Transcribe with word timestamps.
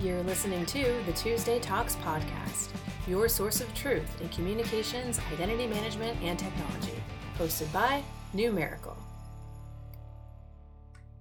You're 0.00 0.22
listening 0.22 0.64
to 0.66 1.02
the 1.06 1.12
Tuesday 1.12 1.58
Talks 1.58 1.96
podcast, 1.96 2.68
your 3.08 3.28
source 3.28 3.60
of 3.60 3.74
truth 3.74 4.08
in 4.20 4.28
communications, 4.28 5.18
identity 5.32 5.66
management, 5.66 6.16
and 6.22 6.38
technology. 6.38 6.94
Hosted 7.36 7.72
by 7.72 8.04
Numeracle. 8.32 8.96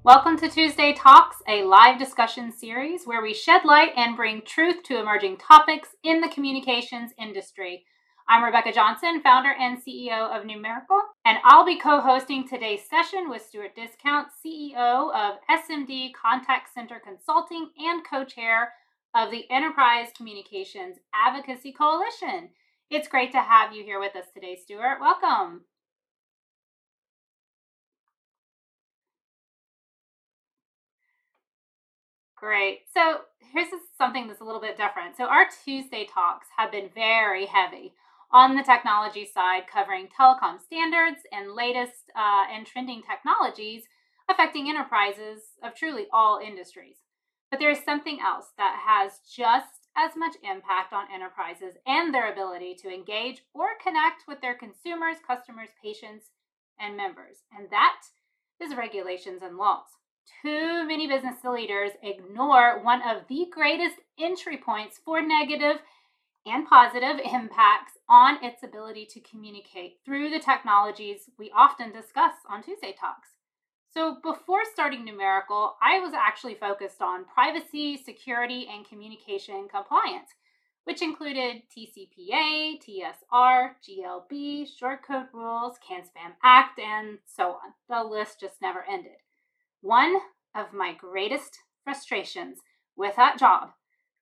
Welcome 0.04 0.38
to 0.38 0.48
Tuesday 0.48 0.94
Talks, 0.94 1.38
a 1.48 1.63
live 1.63 1.98
discussion 1.98 2.52
series 2.52 3.05
where 3.05 3.24
we 3.24 3.34
shed 3.34 3.65
light 3.65 3.94
and 3.96 4.15
bring 4.15 4.44
truth 4.44 4.83
to 4.83 4.99
emerging 4.99 5.37
topics 5.37 5.96
in 6.03 6.21
the 6.21 6.29
communications 6.29 7.13
industry. 7.17 7.83
I'm 8.29 8.44
Rebekah 8.44 8.73
Johnson, 8.73 9.21
founder 9.23 9.55
and 9.59 9.79
CEO 9.83 10.29
of 10.29 10.44
Numeracle, 10.46 11.01
and 11.28 11.39
I'll 11.44 11.65
be 11.65 11.78
co 11.78 11.99
hosting 11.99 12.47
today's 12.47 12.87
session 12.89 13.29
with 13.29 13.46
Stuart 13.46 13.76
Discount, 13.76 14.29
CEO 14.29 15.13
of 15.13 15.39
SMD 15.51 16.13
Contact 16.13 16.73
Center 16.73 17.02
Consulting 17.05 17.70
and 17.77 18.02
co 18.09 18.23
chair 18.23 18.71
of 19.13 19.30
the 19.30 19.44
Enterprise 19.52 20.08
Communications 20.16 20.95
Advocacy 21.13 21.73
Coalition. 21.73 22.48
It's 22.90 23.09
great 23.09 23.34
to 23.34 23.41
have 23.41 23.73
you 23.73 23.84
here 23.84 23.99
with 23.99 24.16
us 24.16 24.27
today, 24.34 24.55
Stuart. 24.55 24.99
Welcome. 25.02 25.66
Great. 32.38 32.84
So 32.94 33.21
here's 33.52 33.68
something 33.98 34.27
that's 34.27 34.40
a 34.40 34.46
little 34.46 34.62
bit 34.62 34.77
different. 34.77 35.18
So 35.18 35.26
our 35.26 35.48
Tuesday 35.66 36.07
talks 36.09 36.48
have 36.55 36.71
been 36.71 36.90
very 36.96 37.48
heavy 37.48 37.96
on 38.31 38.55
the 38.55 38.63
technology 38.63 39.26
side, 39.26 39.63
covering 39.72 40.08
telecom 40.08 40.62
standards 40.62 41.22
and 41.31 41.54
latest 41.54 42.12
uh, 42.16 42.45
and 42.52 42.66
trending 42.66 43.02
technologies 43.02 43.84
affecting 44.30 44.70
enterprises 44.70 45.55
of 45.63 45.73
truly 45.73 46.08
all 46.12 46.40
industries. 46.45 46.98
But 47.49 47.59
there 47.59 47.71
is 47.71 47.80
something 47.85 48.20
else 48.20 48.48
that 48.58 48.77
has 48.85 49.20
just 49.34 49.88
as 49.95 50.12
much 50.18 50.35
impact 50.44 50.91
on 50.91 51.05
enterprises 51.13 51.76
and 51.85 52.13
their 52.13 52.32
ability 52.32 52.76
to 52.82 52.93
engage 52.93 53.43
or 53.54 53.68
connect 53.82 54.24
with 54.27 54.41
their 54.41 54.55
consumers, 54.55 55.18
customers, 55.26 55.70
patients, 55.82 56.26
and 56.77 56.98
members, 56.98 57.37
and 57.57 57.70
that 57.71 58.02
is 58.62 58.76
regulations 58.76 59.41
and 59.41 59.55
laws 59.55 59.87
too 60.41 60.85
many 60.85 61.07
business 61.07 61.43
leaders 61.43 61.91
ignore 62.04 62.84
one 62.84 63.02
of 63.02 63.24
the 63.27 63.48
greatest 63.52 63.96
entry 64.19 64.57
points 64.57 64.99
for 65.03 65.21
negative 65.21 65.81
and 66.47 66.67
positive 66.67 67.19
impacts 67.19 67.93
on 68.09 68.43
its 68.43 68.63
ability 68.63 69.05
to 69.05 69.19
communicate 69.19 69.99
through 70.05 70.29
the 70.29 70.39
technologies 70.39 71.29
we 71.37 71.51
often 71.55 71.91
discuss 71.91 72.33
on 72.49 72.63
Tuesday 72.63 72.95
Talks. 72.97 73.29
So, 73.93 74.17
before 74.21 74.61
starting 74.71 75.05
Numeracle, 75.05 75.71
I 75.81 75.99
was 75.99 76.13
actually 76.13 76.55
focused 76.55 77.01
on 77.01 77.25
privacy, 77.25 77.97
security, 77.97 78.67
and 78.71 78.87
communication 78.87 79.67
compliance, 79.69 80.29
which 80.83 81.01
included 81.01 81.63
TCPA, 81.75 82.79
TSR, 82.81 83.71
GLB, 83.83 84.67
short 84.77 85.05
code 85.05 85.27
rules, 85.33 85.77
CAN 85.85 86.01
Spam 86.01 86.33
Act, 86.43 86.79
and 86.79 87.17
so 87.25 87.51
on. 87.51 87.73
The 87.89 88.03
list 88.03 88.39
just 88.39 88.61
never 88.61 88.85
ended. 88.89 89.17
One 89.81 90.17
of 90.55 90.73
my 90.73 90.93
greatest 90.93 91.59
frustrations 91.83 92.59
with 92.95 93.15
that 93.15 93.39
job 93.39 93.69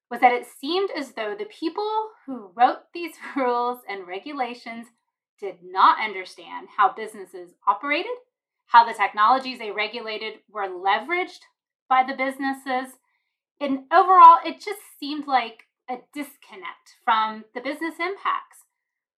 was 0.10 0.22
that 0.22 0.34
it 0.34 0.46
seemed 0.46 0.90
as 0.96 1.12
though 1.12 1.36
the 1.38 1.46
people 1.46 2.10
who 2.26 2.52
wrote 2.56 2.92
these 2.94 3.14
rules 3.36 3.80
and 3.90 4.08
regulations 4.08 4.88
did 5.40 5.56
not 5.64 6.00
understand 6.00 6.68
how 6.78 6.94
businesses 6.94 7.54
operated, 7.68 8.12
how 8.68 8.86
the 8.86 8.94
technologies 8.94 9.60
they 9.60 9.72
regulated 9.72 10.36
were 10.50 10.68
leveraged 10.68 11.42
by 11.90 12.04
the 12.08 12.16
businesses. 12.16 12.98
And 13.60 13.80
overall, 13.92 14.40
it 14.46 14.62
just 14.62 14.82
seemed 15.00 15.28
like 15.28 15.64
a 15.90 15.98
disconnect 16.14 16.96
from 17.04 17.46
the 17.54 17.62
business 17.62 17.96
impacts. 18.00 18.64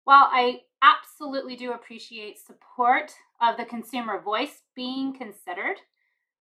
While 0.03 0.29
I 0.31 0.61
absolutely 0.81 1.55
do 1.55 1.71
appreciate 1.71 2.39
support 2.39 3.13
of 3.41 3.57
the 3.57 3.65
consumer 3.65 4.21
voice 4.21 4.61
being 4.75 5.13
considered, 5.13 5.77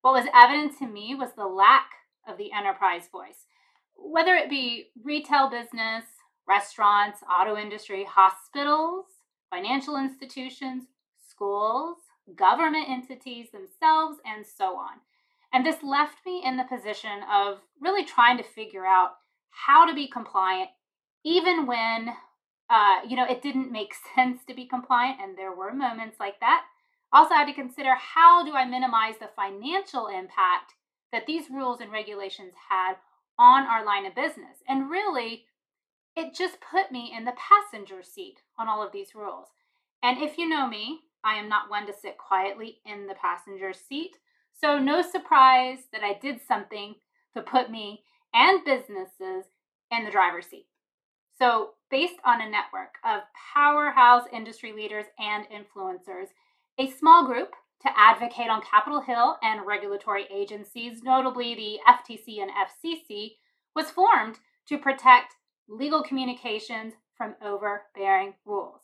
what 0.03 0.13
was 0.13 0.31
evident 0.35 0.79
to 0.79 0.87
me 0.87 1.15
was 1.15 1.31
the 1.37 1.47
lack 1.47 1.91
of 2.29 2.39
the 2.39 2.53
enterprise 2.53 3.09
voice. 3.11 3.47
Whether 3.97 4.35
it 4.35 4.51
be 4.51 4.89
retail 5.03 5.51
business, 5.51 6.05
restaurants, 6.47 7.21
auto 7.23 7.57
industry, 7.57 8.05
hospitals, 8.05 9.07
financial 9.51 9.97
institutions, 9.97 10.85
schools, 11.29 11.99
government 12.35 12.89
entities 12.89 13.49
themselves, 13.51 14.19
and 14.25 14.45
so 14.47 14.77
on. 14.77 15.01
And 15.53 15.65
this 15.65 15.83
left 15.83 16.19
me 16.27 16.43
in 16.45 16.57
the 16.57 16.65
position 16.65 17.23
of 17.33 17.59
really 17.81 18.05
trying 18.05 18.37
to 18.39 18.43
figure 18.43 18.85
out 18.85 19.17
how 19.51 19.87
to 19.87 19.95
be 19.95 20.09
compliant, 20.09 20.71
even 21.25 21.67
when 21.67 22.11
uh, 22.69 23.01
you 23.09 23.17
know 23.17 23.25
it 23.25 23.43
didn't 23.43 23.73
make 23.73 23.95
sense 24.15 24.41
to 24.47 24.55
be 24.55 24.67
compliant, 24.67 25.21
and 25.21 25.37
there 25.37 25.55
were 25.55 25.73
moments 25.73 26.19
like 26.19 26.41
that. 26.41 26.65
Also, 27.13 27.35
I 27.35 27.39
had 27.39 27.47
to 27.47 27.55
consider 27.55 27.95
how 27.95 28.45
do 28.45 28.53
I 28.55 28.65
minimize 28.65 29.15
the 29.19 29.31
financial 29.37 30.09
impact 30.09 30.75
that 31.13 31.27
these 31.27 31.49
rules 31.51 31.81
and 31.81 31.93
regulations 31.93 32.53
had 32.69 32.97
on 33.39 33.65
our 33.65 33.85
line 33.85 34.07
of 34.07 34.15
business. 34.15 34.59
And 34.69 34.91
really, 34.91 35.45
it 36.17 36.35
just 36.35 36.59
put 36.61 36.91
me 36.91 37.13
in 37.17 37.25
the 37.25 37.35
passenger 37.37 38.03
seat 38.03 38.43
on 38.59 38.69
all 38.69 38.83
of 38.83 38.93
these 38.93 39.15
rules. 39.15 39.49
And 40.03 40.19
if 40.19 40.39
you 40.39 40.49
know 40.49 40.67
me, 40.67 41.01
I 41.23 41.35
am 41.35 41.49
not 41.49 41.71
one 41.71 41.87
to 41.87 41.93
sit 41.93 42.17
quietly 42.19 42.79
in 42.87 43.07
the 43.07 43.15
passenger 43.15 43.73
seat. 43.73 44.17
So, 44.59 44.79
no 44.79 45.03
surprise 45.03 45.81
that 45.93 46.03
I 46.03 46.15
did 46.15 46.41
something 46.41 46.95
to 47.35 47.43
put 47.43 47.71
me 47.71 48.05
and 48.33 48.65
businesses 48.65 49.45
in 49.91 50.05
the 50.05 50.11
driver's 50.11 50.47
seat. 50.47 50.67
So, 51.39 51.71
based 51.91 52.21
on 52.25 52.41
a 52.41 52.49
network 52.49 52.95
of 53.05 53.23
powerhouse 53.55 54.25
industry 54.33 54.73
leaders 54.73 55.07
and 55.19 55.45
influencers, 55.49 56.29
a 56.79 56.91
small 56.91 57.27
group 57.27 57.55
to 57.83 57.91
advocate 57.97 58.49
on 58.49 58.63
Capitol 58.63 59.01
Hill 59.01 59.37
and 59.43 59.67
regulatory 59.67 60.27
agencies, 60.33 61.03
notably 61.03 61.55
the 61.55 61.79
FTC 61.87 62.41
and 62.41 62.51
FCC, 62.51 63.37
was 63.75 63.91
formed 63.91 64.39
to 64.69 64.79
protect 64.79 65.35
legal 65.69 66.03
communications 66.03 66.95
from 67.17 67.35
overbearing 67.43 68.35
rules. 68.45 68.81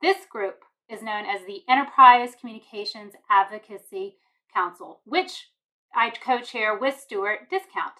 This 0.00 0.24
group 0.30 0.64
is 0.88 1.02
known 1.02 1.24
as 1.26 1.44
the 1.46 1.62
Enterprise 1.68 2.30
Communications 2.38 3.12
Advocacy 3.30 4.16
Council, 4.52 5.00
which 5.04 5.50
I 5.94 6.10
co 6.10 6.40
chair 6.40 6.76
with 6.78 6.98
Stuart 6.98 7.50
Discount. 7.50 7.94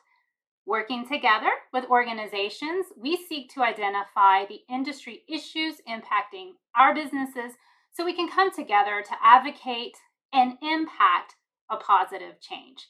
Working 0.66 1.06
together 1.08 1.50
with 1.72 1.86
organizations, 1.86 2.86
we 2.96 3.16
seek 3.16 3.52
to 3.54 3.62
identify 3.62 4.44
the 4.46 4.60
industry 4.68 5.22
issues 5.28 5.76
impacting 5.88 6.52
our 6.76 6.94
businesses 6.94 7.54
so 7.92 8.04
we 8.04 8.14
can 8.14 8.28
come 8.28 8.54
together 8.54 9.02
to 9.02 9.16
advocate 9.22 9.96
and 10.32 10.58
impact 10.62 11.36
a 11.70 11.76
positive 11.76 12.40
change. 12.40 12.88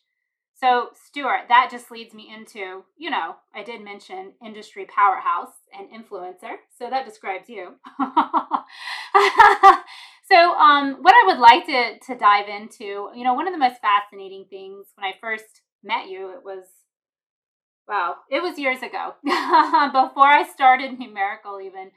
So, 0.61 0.89
Stuart, 1.07 1.47
that 1.49 1.69
just 1.71 1.91
leads 1.91 2.13
me 2.13 2.31
into, 2.35 2.85
you 2.99 3.09
know, 3.09 3.37
I 3.55 3.63
did 3.63 3.83
mention 3.83 4.33
industry 4.45 4.85
powerhouse 4.85 5.55
and 5.73 5.89
influencer. 5.89 6.57
So 6.79 6.91
that 6.91 7.07
describes 7.07 7.49
you. 7.49 7.77
so, 10.31 10.55
um, 10.59 10.99
what 11.01 11.15
I 11.15 11.25
would 11.29 11.39
like 11.39 11.65
to, 11.65 11.99
to 12.07 12.19
dive 12.19 12.49
into, 12.49 13.09
you 13.15 13.25
know, 13.25 13.33
one 13.33 13.47
of 13.47 13.55
the 13.55 13.59
most 13.59 13.81
fascinating 13.81 14.45
things 14.51 14.89
when 14.97 15.07
I 15.07 15.15
first 15.19 15.63
met 15.83 16.11
you, 16.11 16.31
it 16.35 16.45
was, 16.45 16.67
wow, 17.89 18.17
it 18.31 18.43
was 18.43 18.59
years 18.59 18.83
ago, 18.83 19.15
before 19.25 20.27
I 20.27 20.47
started 20.53 20.99
Numeracle, 20.99 21.65
even. 21.65 21.91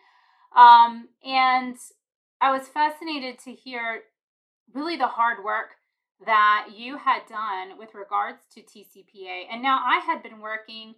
Um, 0.55 1.09
and 1.25 1.75
I 2.39 2.57
was 2.57 2.69
fascinated 2.69 3.39
to 3.39 3.51
hear 3.51 4.03
really 4.73 4.95
the 4.95 5.07
hard 5.07 5.43
work 5.43 5.75
that 6.25 6.69
you 6.75 6.97
had 6.97 7.21
done 7.27 7.77
with 7.77 7.95
regards 7.95 8.39
to 8.53 8.61
TCPA. 8.61 9.45
And 9.51 9.61
now 9.61 9.79
I 9.85 9.99
had 10.05 10.23
been 10.23 10.39
working 10.39 10.95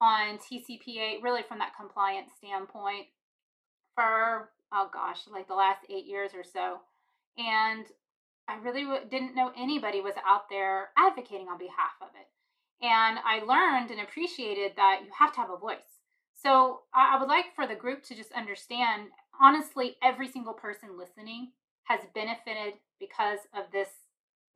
on 0.00 0.38
TCPA 0.38 1.22
really 1.22 1.42
from 1.42 1.58
that 1.58 1.76
compliance 1.78 2.30
standpoint 2.36 3.06
for, 3.94 4.50
oh 4.72 4.90
gosh, 4.92 5.20
like 5.32 5.48
the 5.48 5.54
last 5.54 5.80
eight 5.88 6.06
years 6.06 6.32
or 6.34 6.44
so. 6.44 6.80
And 7.38 7.86
I 8.48 8.56
really 8.56 8.84
didn't 9.10 9.34
know 9.34 9.52
anybody 9.56 10.00
was 10.00 10.14
out 10.26 10.48
there 10.50 10.90
advocating 10.96 11.48
on 11.48 11.58
behalf 11.58 11.96
of 12.00 12.08
it. 12.20 12.28
And 12.84 13.18
I 13.24 13.42
learned 13.46 13.90
and 13.90 14.00
appreciated 14.00 14.72
that 14.76 15.00
you 15.04 15.10
have 15.18 15.32
to 15.32 15.40
have 15.40 15.50
a 15.50 15.56
voice. 15.56 16.02
So 16.34 16.80
I 16.94 17.18
would 17.18 17.28
like 17.28 17.54
for 17.54 17.66
the 17.66 17.74
group 17.74 18.02
to 18.04 18.14
just 18.14 18.32
understand 18.32 19.08
honestly, 19.40 19.96
every 20.02 20.28
single 20.28 20.52
person 20.52 20.98
listening 20.98 21.52
has 21.84 22.00
benefited 22.14 22.74
because 23.00 23.40
of 23.54 23.64
this 23.72 23.88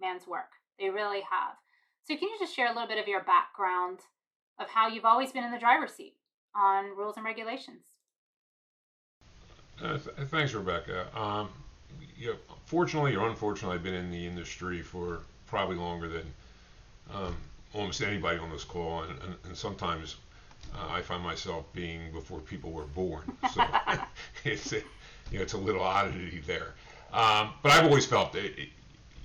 man's 0.00 0.26
work. 0.26 0.50
They 0.78 0.90
really 0.90 1.20
have. 1.20 1.56
So, 2.04 2.16
can 2.16 2.28
you 2.28 2.38
just 2.40 2.54
share 2.54 2.66
a 2.66 2.75
little 2.75 2.88
bit 2.88 2.98
of 2.98 3.08
your 3.08 3.22
background 3.25 4.00
of 4.58 4.69
how 4.69 4.88
you've 4.88 5.04
always 5.04 5.32
been 5.32 5.44
in 5.44 5.52
the 5.52 5.58
driver's 5.58 5.92
seat 5.92 6.16
on 6.54 6.96
rules 6.96 7.16
and 7.16 7.25
regulations? 7.25 7.84
Uh, 9.82 9.98
th- 9.98 10.28
thanks, 10.28 10.54
Rebekah. 10.54 11.06
Um, 11.19 11.48
you 12.16 12.28
know, 12.28 12.37
fortunately 12.66 13.16
or 13.16 13.28
unfortunately, 13.28 13.76
I've 13.76 13.82
been 13.84 13.94
in 13.94 14.10
the 14.10 14.26
industry 14.26 14.82
for 14.82 15.20
probably 15.46 15.76
longer 15.76 16.08
than 16.08 16.34
um, 17.14 17.36
almost 17.75 18.02
anybody 18.02 18.38
on 18.38 18.50
this 18.50 18.64
call, 18.64 19.02
and, 19.02 19.12
and, 19.22 19.34
and 19.44 19.56
sometimes 19.56 20.16
Uh, 20.75 20.88
I 20.98 21.02
find 21.02 21.22
myself 21.22 21.64
being 21.72 22.12
before 22.12 22.40
people 22.40 22.70
were 22.70 22.86
born, 22.94 23.25
so 23.54 23.62
it's 24.44 24.72
a, 24.72 24.76
you 25.31 25.38
know 25.38 25.43
it's 25.43 25.54
a 25.54 25.58
little 25.58 25.82
oddity 25.82 26.40
there. 26.46 26.75
Um, 27.12 27.54
but 27.62 27.72
I've 27.72 27.84
always 27.84 28.06
felt 28.06 28.32
that, 28.34 28.44
it, 28.44 28.68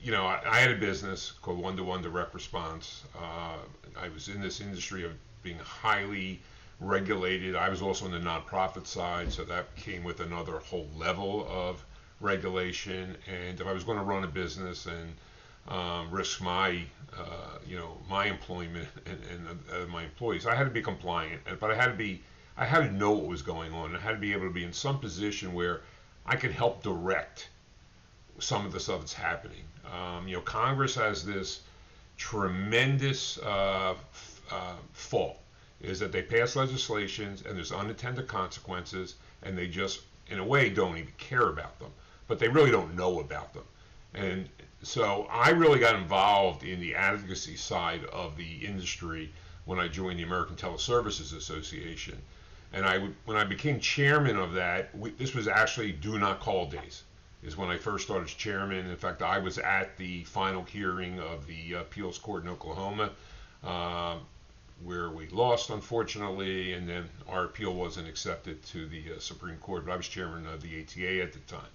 you 0.01 0.11
know, 0.11 0.25
I, 0.25 0.41
I, 0.43 0.59
had 0.59 0.71
a 0.71 0.77
business 0.77 1.33
called 1.41 1.59
One 1.59 1.77
to 1.77 1.83
One 1.83 2.01
Direct 2.01 2.33
Response. 2.33 3.03
Uh, 3.15 3.57
I 3.99 4.09
was 4.09 4.27
in 4.27 4.41
this 4.41 4.59
industry 4.59 5.03
of 5.03 5.11
being 5.43 5.59
highly 5.59 6.41
regulated. 6.79 7.55
I 7.55 7.69
was 7.69 7.83
also 7.83 8.05
on 8.05 8.11
the 8.11 8.19
nonprofit 8.19 8.87
side, 8.87 9.31
so 9.31 9.43
that 9.45 9.75
came 9.75 10.03
with 10.03 10.19
another 10.19 10.57
whole 10.59 10.87
level 10.97 11.47
of 11.47 11.85
regulation. 12.21 13.15
And 13.27 13.61
if 13.61 13.67
I 13.67 13.71
was 13.71 13.83
going 13.83 13.99
to 13.99 14.03
run 14.03 14.23
a 14.23 14.27
business 14.27 14.87
and 14.87 15.13
um, 15.67 16.09
risk 16.09 16.41
my, 16.41 16.81
uh, 17.17 17.59
you 17.67 17.77
know, 17.77 17.97
my 18.09 18.25
employment 18.25 18.87
and, 19.05 19.19
and 19.29 19.59
uh, 19.71 19.87
my 19.91 20.03
employees, 20.03 20.47
I 20.47 20.55
had 20.55 20.63
to 20.63 20.71
be 20.71 20.81
compliant. 20.81 21.41
But 21.59 21.69
I 21.69 21.75
had 21.75 21.87
to 21.87 21.97
be, 21.97 22.23
I 22.57 22.65
had 22.65 22.79
to 22.79 22.91
know 22.91 23.11
what 23.11 23.27
was 23.27 23.43
going 23.43 23.73
on. 23.73 23.95
I 23.95 23.99
had 23.99 24.13
to 24.13 24.17
be 24.17 24.33
able 24.33 24.47
to 24.47 24.53
be 24.53 24.63
in 24.63 24.73
some 24.73 24.99
position 24.99 25.53
where 25.53 25.81
I 26.25 26.35
could 26.35 26.51
help 26.51 26.81
direct 26.81 27.49
some 28.39 28.65
of 28.65 28.71
the 28.71 28.79
stuff 28.79 28.99
that's 28.99 29.13
happening. 29.13 29.63
Um, 29.91 30.27
you 30.27 30.35
know, 30.35 30.41
Congress 30.41 30.95
has 30.95 31.25
this 31.25 31.61
tremendous 32.17 33.37
uh, 33.39 33.95
uh, 34.51 34.73
fault 34.93 35.37
is 35.81 35.99
that 35.99 36.11
they 36.11 36.21
pass 36.21 36.55
legislations 36.55 37.43
and 37.45 37.57
there's 37.57 37.71
unintended 37.71 38.27
consequences 38.27 39.15
and 39.43 39.57
they 39.57 39.67
just 39.67 40.01
in 40.27 40.39
a 40.39 40.43
way 40.43 40.69
don't 40.69 40.97
even 40.97 41.11
care 41.17 41.49
about 41.49 41.77
them 41.79 41.91
but 42.27 42.39
they 42.39 42.47
really 42.47 42.71
don't 42.71 42.95
know 42.95 43.19
about 43.19 43.53
them. 43.53 43.63
And 44.13 44.49
so 44.81 45.27
i 45.31 45.49
really 45.49 45.79
got 45.79 45.95
involved 45.95 46.63
in 46.63 46.79
the 46.79 46.93
advocacy 46.93 47.55
side 47.55 48.03
of 48.05 48.37
the 48.37 48.57
industry 48.57 49.31
when 49.65 49.79
i 49.79 49.87
joined 49.87 50.19
the 50.19 50.23
american 50.23 50.55
teleservices 50.55 51.35
association. 51.35 52.21
And 52.71 52.85
i 52.85 52.99
when 53.25 53.35
i 53.35 53.43
became 53.43 53.79
chairman 53.79 54.37
of 54.37 54.53
that 54.53 54.95
we, 54.95 55.09
this 55.11 55.33
was 55.33 55.47
actually 55.47 55.91
do 55.91 56.19
not 56.19 56.39
call 56.39 56.69
days 56.69 57.03
is 57.45 57.55
when 57.55 57.69
i 57.69 57.77
first 57.77 58.05
started 58.05 58.25
as 58.25 58.33
chairman 58.33 58.85
in 58.85 58.95
fact 58.97 59.21
i 59.21 59.37
was 59.37 59.57
at 59.57 59.95
the 59.97 60.23
final 60.23 60.63
hearing 60.63 61.19
of 61.19 61.45
the 61.47 61.73
appeals 61.73 62.17
court 62.17 62.43
in 62.43 62.49
oklahoma 62.49 63.09
uh, 63.63 64.15
where 64.83 65.09
we 65.09 65.27
lost, 65.29 65.69
unfortunately, 65.69 66.73
and 66.73 66.87
then 66.87 67.09
our 67.27 67.45
appeal 67.45 67.73
wasn't 67.73 68.07
accepted 68.07 68.63
to 68.65 68.87
the 68.87 69.13
uh, 69.15 69.19
Supreme 69.19 69.57
Court. 69.57 69.85
But 69.85 69.93
I 69.93 69.97
was 69.97 70.07
chairman 70.07 70.45
of 70.47 70.61
the 70.61 70.81
ATA 70.81 71.21
at 71.21 71.33
the 71.33 71.39
time. 71.39 71.69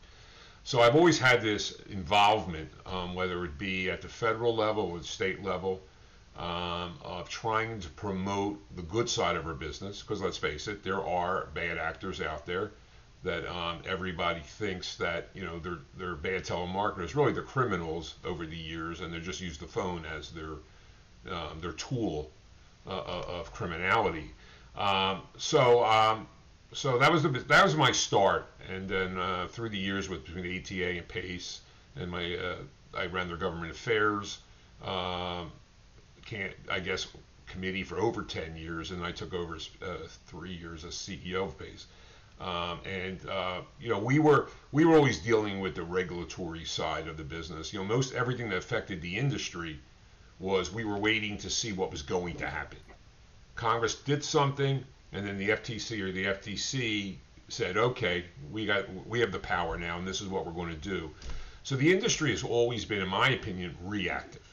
So 0.65 0.81
I've 0.83 0.95
always 0.95 1.19
had 1.19 1.41
this 1.41 1.81
involvement, 1.89 2.71
um, 2.87 3.15
whether 3.15 3.45
it 3.45 3.59
be 3.59 3.91
at 3.91 4.03
the 4.03 4.09
federal 4.09 4.55
level 4.55 4.91
or 4.91 4.99
the 4.99 5.05
state 5.05 5.43
level, 5.43 5.81
um, 6.37 6.95
of 7.03 7.29
trying 7.29 7.81
to 7.81 7.89
promote 7.91 8.61
the 8.77 8.83
good 8.83 9.09
side 9.09 9.37
of 9.37 9.47
our 9.47 9.55
business. 9.55 10.03
Because 10.03 10.21
let's 10.21 10.37
face 10.37 10.69
it, 10.69 10.83
there 10.83 11.03
are 11.03 11.49
bad 11.55 11.79
actors 11.79 12.21
out 12.21 12.45
there 12.45 12.73
that 13.23 13.47
um, 13.47 13.83
everybody 13.87 14.41
thinks 14.41 14.97
that 14.97 15.29
you 15.35 15.45
know 15.45 15.59
they're 15.59 15.79
they're 15.99 16.15
bad 16.15 16.45
telemarketers. 16.45 17.15
Really, 17.15 17.33
they're 17.33 17.43
criminals 17.43 18.15
over 18.25 18.47
the 18.47 18.57
years, 18.57 19.01
and 19.01 19.13
they 19.13 19.21
just 19.21 19.41
use 19.41 19.59
the 19.59 19.67
phone 19.67 20.05
as 20.07 20.31
their 20.31 20.55
um, 21.33 21.61
their 21.61 21.73
tool 21.73 22.31
uh, 22.87 22.99
uh, 22.99 23.25
of 23.29 23.53
criminality. 23.53 24.31
Um, 24.77 25.23
so 25.37 25.85
um, 25.85 26.27
so 26.73 26.99
that 26.99 27.13
was 27.13 27.23
the 27.23 27.29
that 27.29 27.65
was 27.65 27.77
my 27.77 27.93
start, 27.93 28.47
and 28.69 28.89
then 28.89 29.19
uh, 29.19 29.49
through 29.49 29.71
the 29.71 29.79
years 29.79 30.09
with 30.09 30.25
between 30.25 30.47
ATA 30.61 30.99
and 30.99 31.09
PACE, 31.09 31.61
and 31.97 32.11
my 32.11 32.37
uh, 32.37 32.57
I 32.97 33.07
ran 33.07 33.29
their 33.29 33.37
government 33.37 33.71
affairs, 33.71 34.39
um, 34.85 35.53
can't 36.25 36.55
I 36.71 36.81
guess 36.81 37.07
committee 37.47 37.83
for 37.83 37.99
over 37.99 38.23
10 38.23 38.57
years, 38.57 38.93
and 38.93 39.05
I 39.05 39.11
took 39.11 39.35
over 39.35 39.57
uh, 39.57 39.97
three 40.27 40.53
years 40.53 40.85
as 40.85 40.95
CEO 40.95 41.47
of 41.47 41.59
PACE. 41.59 41.87
Um, 42.41 42.81
and 42.87 43.29
uh, 43.29 43.61
you 43.79 43.91
know 43.91 43.99
we 43.99 44.19
were 44.19 44.49
we 44.73 44.87
were 44.87 44.97
always 44.97 45.19
dealing 45.19 45.61
with 45.61 45.75
the 45.75 45.83
regulatory 45.83 46.65
side 46.65 47.07
of 47.07 47.19
the 47.19 47.25
business. 47.25 47.73
You 47.73 47.81
know 47.81 47.85
most 47.85 48.15
everything 48.15 48.49
that 48.49 48.57
affected 48.57 49.03
the 49.03 49.17
industry 49.19 49.79
was 50.39 50.73
we 50.73 50.85
were 50.85 50.97
waiting 50.97 51.37
to 51.39 51.51
see 51.51 51.73
what 51.73 51.91
was 51.91 52.01
going 52.01 52.37
to 52.37 52.47
happen. 52.47 52.79
Congress 53.57 53.95
did 53.95 54.25
something, 54.25 54.83
and 55.13 55.27
then 55.27 55.37
the 55.37 55.51
FTC 55.51 56.01
or 56.01 56.13
the 56.13 56.25
FTC 56.25 57.17
said, 57.49 57.77
"Okay, 57.77 58.25
we 58.51 58.65
got 58.65 58.87
we 59.07 59.21
have 59.21 59.33
the 59.33 59.39
power 59.39 59.77
now, 59.77 59.99
and 59.99 60.09
this 60.09 60.23
is 60.23 60.29
what 60.29 60.47
we're 60.47 60.53
going 60.53 60.71
to 60.71 60.89
do." 60.89 61.11
So 61.63 61.77
the 61.77 61.93
industry 61.93 62.31
has 62.31 62.43
always 62.43 62.87
been, 62.87 63.03
in 63.03 63.09
my 63.09 63.29
opinion, 63.31 63.77
reactive. 63.83 64.47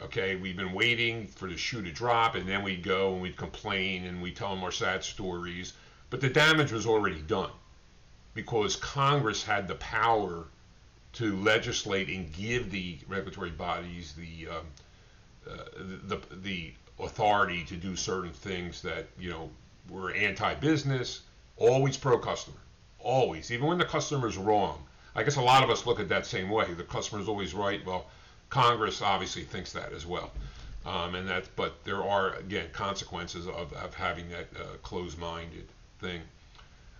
Okay, 0.00 0.36
we've 0.36 0.56
been 0.56 0.72
waiting 0.72 1.26
for 1.26 1.48
the 1.48 1.56
shoe 1.56 1.82
to 1.82 1.90
drop, 1.90 2.36
and 2.36 2.46
then 2.48 2.62
we'd 2.62 2.84
go 2.84 3.14
and 3.14 3.22
we'd 3.22 3.36
complain 3.36 4.04
and 4.04 4.22
we'd 4.22 4.36
tell 4.36 4.54
them 4.54 4.62
our 4.62 4.70
sad 4.70 5.02
stories. 5.02 5.72
But 6.08 6.20
the 6.20 6.28
damage 6.28 6.72
was 6.72 6.86
already 6.86 7.20
done 7.22 7.50
because 8.34 8.76
Congress 8.76 9.42
had 9.42 9.66
the 9.66 9.74
power 9.76 10.44
to 11.14 11.36
legislate 11.36 12.08
and 12.08 12.32
give 12.32 12.70
the 12.70 12.98
regulatory 13.08 13.50
bodies 13.50 14.12
the 14.12 14.48
um, 14.48 14.66
the 16.08 16.20
the 16.42 16.72
authority 17.00 17.64
to 17.64 17.76
do 17.76 17.96
certain 17.96 18.32
things 18.32 18.82
that 18.82 19.06
you 19.18 19.30
know 19.30 19.50
were 19.90 20.12
anti-business, 20.12 21.22
always 21.56 21.96
pro-customer, 21.96 22.58
always, 22.98 23.50
even 23.50 23.66
when 23.66 23.78
the 23.78 23.84
customer's 23.84 24.36
wrong. 24.36 24.84
I 25.14 25.22
guess 25.22 25.36
a 25.36 25.42
lot 25.42 25.64
of 25.64 25.70
us 25.70 25.86
look 25.86 26.00
at 26.00 26.08
that 26.10 26.26
same 26.26 26.50
way. 26.50 26.72
The 26.74 26.82
customer's 26.82 27.28
always 27.28 27.54
right. 27.54 27.84
Well, 27.86 28.06
Congress 28.50 29.00
obviously 29.00 29.44
thinks 29.44 29.72
that 29.72 29.92
as 29.92 30.04
well. 30.04 30.30
Um, 30.84 31.14
and 31.14 31.28
that, 31.28 31.48
but 31.56 31.82
there 31.84 32.02
are 32.02 32.34
again 32.34 32.68
consequences 32.72 33.46
of, 33.48 33.72
of 33.72 33.94
having 33.94 34.28
that 34.28 34.48
uh, 34.54 34.76
closed-minded 34.82 35.66
thing. 36.00 36.20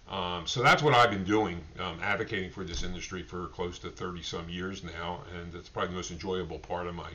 Um, 0.08 0.46
so 0.46 0.62
that's 0.62 0.82
what 0.82 0.94
I've 0.94 1.10
been 1.10 1.24
doing, 1.24 1.60
um, 1.80 1.98
advocating 2.00 2.50
for 2.50 2.62
this 2.62 2.84
industry 2.84 3.22
for 3.22 3.48
close 3.48 3.78
to 3.80 3.90
30 3.90 4.22
some 4.22 4.48
years 4.48 4.84
now, 4.84 5.22
and 5.34 5.52
it's 5.54 5.68
probably 5.68 5.90
the 5.90 5.96
most 5.96 6.12
enjoyable 6.12 6.60
part 6.60 6.86
of 6.86 6.94
my 6.94 7.10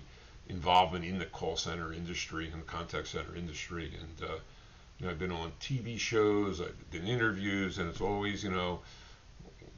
involvement 0.49 1.05
in 1.05 1.17
the 1.17 1.25
call 1.25 1.55
center 1.55 1.93
industry 1.93 2.49
and 2.51 2.61
the 2.61 2.65
contact 2.65 3.07
center 3.07 3.33
industry. 3.35 3.91
And 3.97 4.29
uh, 4.29 4.33
you 4.99 5.05
know, 5.05 5.11
I've 5.11 5.19
been 5.19 5.31
on 5.31 5.53
TV 5.61 5.97
shows, 5.97 6.59
I've 6.59 6.91
done 6.91 7.07
interviews, 7.07 7.77
and 7.77 7.89
it's 7.89 8.01
always, 8.01 8.43
you 8.43 8.51
know, 8.51 8.81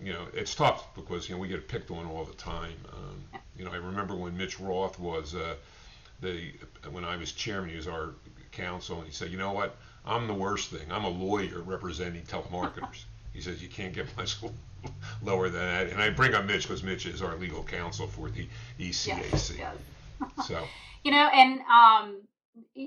you 0.02 0.12
know, 0.12 0.26
it's 0.34 0.56
tough 0.56 0.94
because 0.96 1.30
you 1.30 1.36
know 1.36 1.42
we 1.42 1.48
get 1.48 1.68
picked 1.68 1.92
on 1.92 2.08
all 2.08 2.26
the 2.26 2.34
time. 2.34 2.76
Um, 2.92 3.40
you 3.58 3.64
know, 3.64 3.72
I 3.72 3.78
remember 3.78 4.16
when 4.16 4.36
Mitch 4.36 4.60
Roth 4.60 5.00
was 5.00 5.36
uh, 5.36 5.56
the 6.22 6.52
when 6.92 7.06
I 7.06 7.16
was 7.16 7.32
chairman, 7.32 7.70
he 7.70 7.76
was 7.76 7.88
our 7.88 8.10
counsel, 8.52 8.98
and 8.98 9.06
he 9.06 9.14
said, 9.14 9.32
you 9.32 9.38
know 9.38 9.52
what, 9.54 9.78
I'm 10.06 10.28
the 10.28 10.34
worst 10.34 10.70
thing. 10.70 10.92
I'm 10.92 11.06
a 11.06 11.10
lawyer 11.10 11.62
representing 11.62 12.24
telemarketers. 12.24 13.06
he 13.34 13.42
says 13.42 13.62
you 13.62 13.70
can't 13.70 13.94
get 13.94 14.16
much 14.18 14.38
lower 15.24 15.50
than 15.50 15.62
that. 15.62 15.88
And 15.88 16.02
I 16.02 16.10
bring 16.10 16.34
up 16.34 16.46
Mitch 16.46 16.64
because 16.64 16.84
Mitch 16.84 17.06
is 17.06 17.22
our 17.22 17.36
legal 17.36 17.64
counsel 17.64 18.08
for 18.08 18.30
the 18.30 18.48
ECAC. 18.80 19.08
Yes, 19.08 19.54
yes. 19.58 19.76
So 20.46 20.64
you 21.04 21.12
know, 21.12 21.30
and 21.34 21.60
um, 21.62 22.22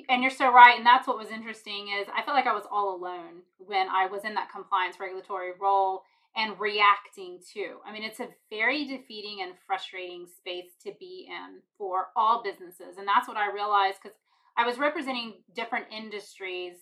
and 0.08 0.22
you're 0.22 0.30
so 0.30 0.52
right, 0.52 0.76
and 0.76 0.86
that's 0.86 1.06
what 1.06 1.18
was 1.18 1.28
interesting 1.28 1.88
is 2.00 2.06
I 2.14 2.22
felt 2.22 2.36
like 2.36 2.46
I 2.46 2.54
was 2.54 2.64
all 2.70 2.96
alone 2.96 3.42
when 3.58 3.88
I 3.88 4.06
was 4.06 4.24
in 4.24 4.34
that 4.34 4.50
compliance 4.50 4.98
regulatory 4.98 5.50
role 5.60 6.02
and 6.34 6.58
reacting 6.58 7.40
to. 7.54 7.78
I 7.84 7.92
mean, 7.92 8.04
it's 8.04 8.20
a 8.20 8.28
very 8.48 8.86
defeating 8.86 9.40
and 9.42 9.52
frustrating 9.66 10.26
space 10.26 10.72
to 10.84 10.92
be 10.98 11.28
in 11.28 11.60
for 11.76 12.08
all 12.14 12.42
businesses, 12.42 12.96
and 12.98 13.06
that's 13.06 13.28
what 13.28 13.36
I 13.36 13.52
realized 13.52 13.98
because 14.02 14.16
I 14.56 14.64
was 14.64 14.78
representing 14.78 15.34
different 15.54 15.86
industries 15.92 16.76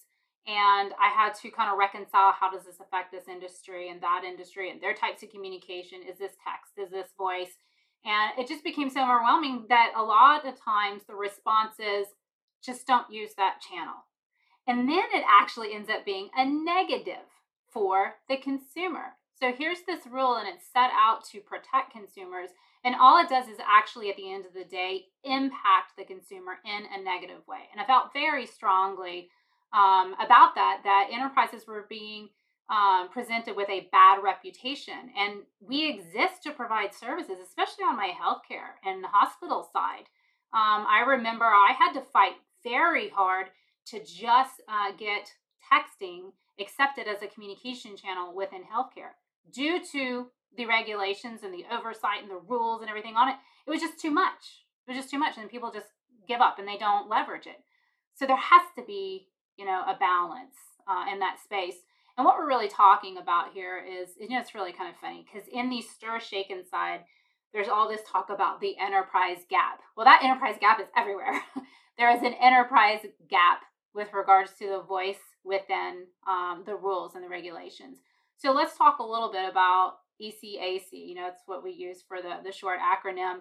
and 0.47 0.93
I 1.01 1.09
had 1.15 1.35
to 1.41 1.51
kind 1.51 1.73
of 1.73 1.79
reconcile 1.79 2.33
how 2.33 2.51
does 2.51 2.65
this 2.65 2.81
affect 2.81 3.13
this 3.13 3.29
industry 3.29 3.89
and 3.89 4.01
that 4.03 4.23
industry 4.27 4.71
and 4.71 4.81
their 4.81 4.95
types 4.95 5.23
of 5.23 5.31
communication. 5.31 6.01
Is 6.09 6.19
this 6.19 6.37
text? 6.45 6.77
Is 6.77 6.91
this 6.91 7.13
voice? 7.17 7.57
And 8.05 8.39
it 8.39 8.49
just 8.49 8.63
became 8.63 8.91
so 8.91 9.03
overwhelming 9.03 9.65
that 9.71 9.93
a 9.97 10.03
lot 10.03 10.47
of 10.47 10.61
times 10.61 11.03
the 11.07 11.15
responses 11.15 12.09
just 12.63 12.87
don't 12.87 13.11
use 13.11 13.31
that 13.37 13.61
channel. 13.61 13.95
And 14.67 14.89
then 14.89 15.05
it 15.15 15.25
actually 15.29 15.75
ends 15.75 15.89
up 15.89 16.05
being 16.05 16.29
a 16.37 16.45
negative 16.45 17.29
for 17.73 18.15
the 18.29 18.37
consumer. 18.37 19.17
So 19.41 19.53
here's 19.53 19.83
this 19.87 20.07
rule, 20.07 20.37
and 20.37 20.49
it's 20.49 20.67
set 20.73 20.91
out 20.95 21.25
to 21.33 21.41
protect 21.41 21.93
consumers. 21.93 22.51
And 22.85 22.95
all 22.95 23.19
it 23.19 23.29
does 23.29 23.49
is 23.49 23.59
actually, 23.67 24.11
at 24.11 24.17
the 24.17 24.33
end 24.33 24.47
of 24.47 24.55
the 24.55 24.65
day, 24.65 25.07
impact 25.25 25.97
the 25.97 26.05
consumer 26.05 26.59
in 26.65 26.85
a 26.93 27.03
negative 27.03 27.47
way. 27.49 27.69
And 27.73 27.81
I 27.81 27.87
felt 27.87 28.13
very 28.13 28.47
strongly 28.47 29.31
um, 29.75 30.15
about 30.15 30.55
that, 30.55 30.81
that 30.85 31.09
enterprises 31.13 31.67
were 31.67 31.87
being 31.89 32.29
um, 32.71 33.09
presented 33.11 33.57
with 33.57 33.69
a 33.69 33.89
bad 33.93 34.23
reputation. 34.23 35.11
And 35.19 35.41
we 35.61 35.89
exist 35.89 36.43
to 36.45 36.53
provide 36.53 36.95
services, 36.95 37.37
especially 37.43 37.85
on 37.85 37.97
my 37.97 38.11
healthcare 38.11 38.79
and 38.85 39.03
the 39.03 39.09
hospital 39.09 39.69
side. 39.73 40.07
Um, 40.55 40.87
I 40.89 41.05
remember 41.07 41.45
I 41.45 41.75
had 41.77 41.93
to 41.95 42.01
fight 42.01 42.35
very 42.63 43.09
hard 43.11 43.49
to 43.87 43.99
just 43.99 44.63
uh, 44.69 44.93
get 44.97 45.33
texting 45.73 46.33
accepted 46.61 47.07
as 47.09 47.23
a 47.23 47.27
communication 47.27 47.97
channel 47.97 48.35
within 48.35 48.63
healthcare 48.63 49.13
due 49.53 49.81
to 49.93 50.29
the 50.57 50.67
regulations 50.67 51.41
and 51.43 51.53
the 51.53 51.65
oversight 51.73 52.23
and 52.23 52.31
the 52.31 52.41
rules 52.49 52.81
and 52.81 52.89
everything 52.89 53.17
on 53.17 53.29
it. 53.29 53.37
It 53.67 53.71
was 53.71 53.81
just 53.81 54.01
too 54.01 54.11
much. 54.11 54.63
It 54.87 54.93
was 54.93 54.99
just 54.99 55.11
too 55.11 55.19
much, 55.19 55.37
and 55.37 55.51
people 55.51 55.73
just 55.73 55.89
give 56.29 56.41
up 56.41 56.59
and 56.59 56.69
they 56.69 56.77
don't 56.77 57.09
leverage 57.09 57.47
it. 57.47 57.61
So 58.15 58.27
there 58.27 58.37
has 58.37 58.63
to 58.79 58.85
be, 58.85 59.27
you 59.57 59.65
know, 59.65 59.83
a 59.87 59.97
balance 59.99 60.57
uh, 60.89 61.13
in 61.13 61.19
that 61.21 61.39
space. 61.43 61.77
And 62.17 62.25
what 62.25 62.37
we're 62.37 62.49
really 62.49 62.69
talking 62.69 63.17
about 63.19 63.53
here 63.53 63.79
is, 63.79 64.11
you 64.21 64.29
know, 64.29 64.41
it's 64.41 64.55
really 64.55 64.73
kind 64.73 64.91
of 64.91 65.01
funny 65.01 65.25
because 65.25 65.49
in 65.49 65.69
the 65.69 65.83
STIR/SHAKEN 65.83 66.65
side, 66.65 67.01
there's 67.53 67.69
all 67.69 67.89
this 67.89 68.01
talk 68.07 68.31
about 68.31 68.61
the 68.61 68.77
enterprise 68.79 69.39
gap. 69.49 69.81
Well, 69.97 70.07
that 70.07 70.23
enterprise 70.23 70.57
gap 70.61 70.81
is 70.81 70.87
everywhere. 70.97 71.41
there 71.99 72.11
is 72.11 72.23
an 72.23 72.35
enterprise 72.35 73.01
gap 73.29 73.63
with 73.95 74.13
regards 74.13 74.53
to 74.59 74.69
the 74.69 74.81
voice 74.81 75.21
within 75.45 76.07
um, 76.27 76.63
the 76.67 76.75
rules 76.75 77.15
and 77.15 77.23
the 77.23 77.29
regulations. 77.29 77.99
So 78.37 78.53
let's 78.53 78.77
talk 78.77 78.99
a 78.99 79.05
little 79.05 79.31
bit 79.31 79.49
about 79.49 79.99
ECAC. 80.21 80.87
You 80.91 81.15
know, 81.15 81.29
it's 81.29 81.43
what 81.47 81.63
we 81.63 81.73
use 81.73 82.03
for 82.07 82.21
the, 82.21 82.39
the 82.45 82.53
short 82.53 82.79
acronym. 82.81 83.41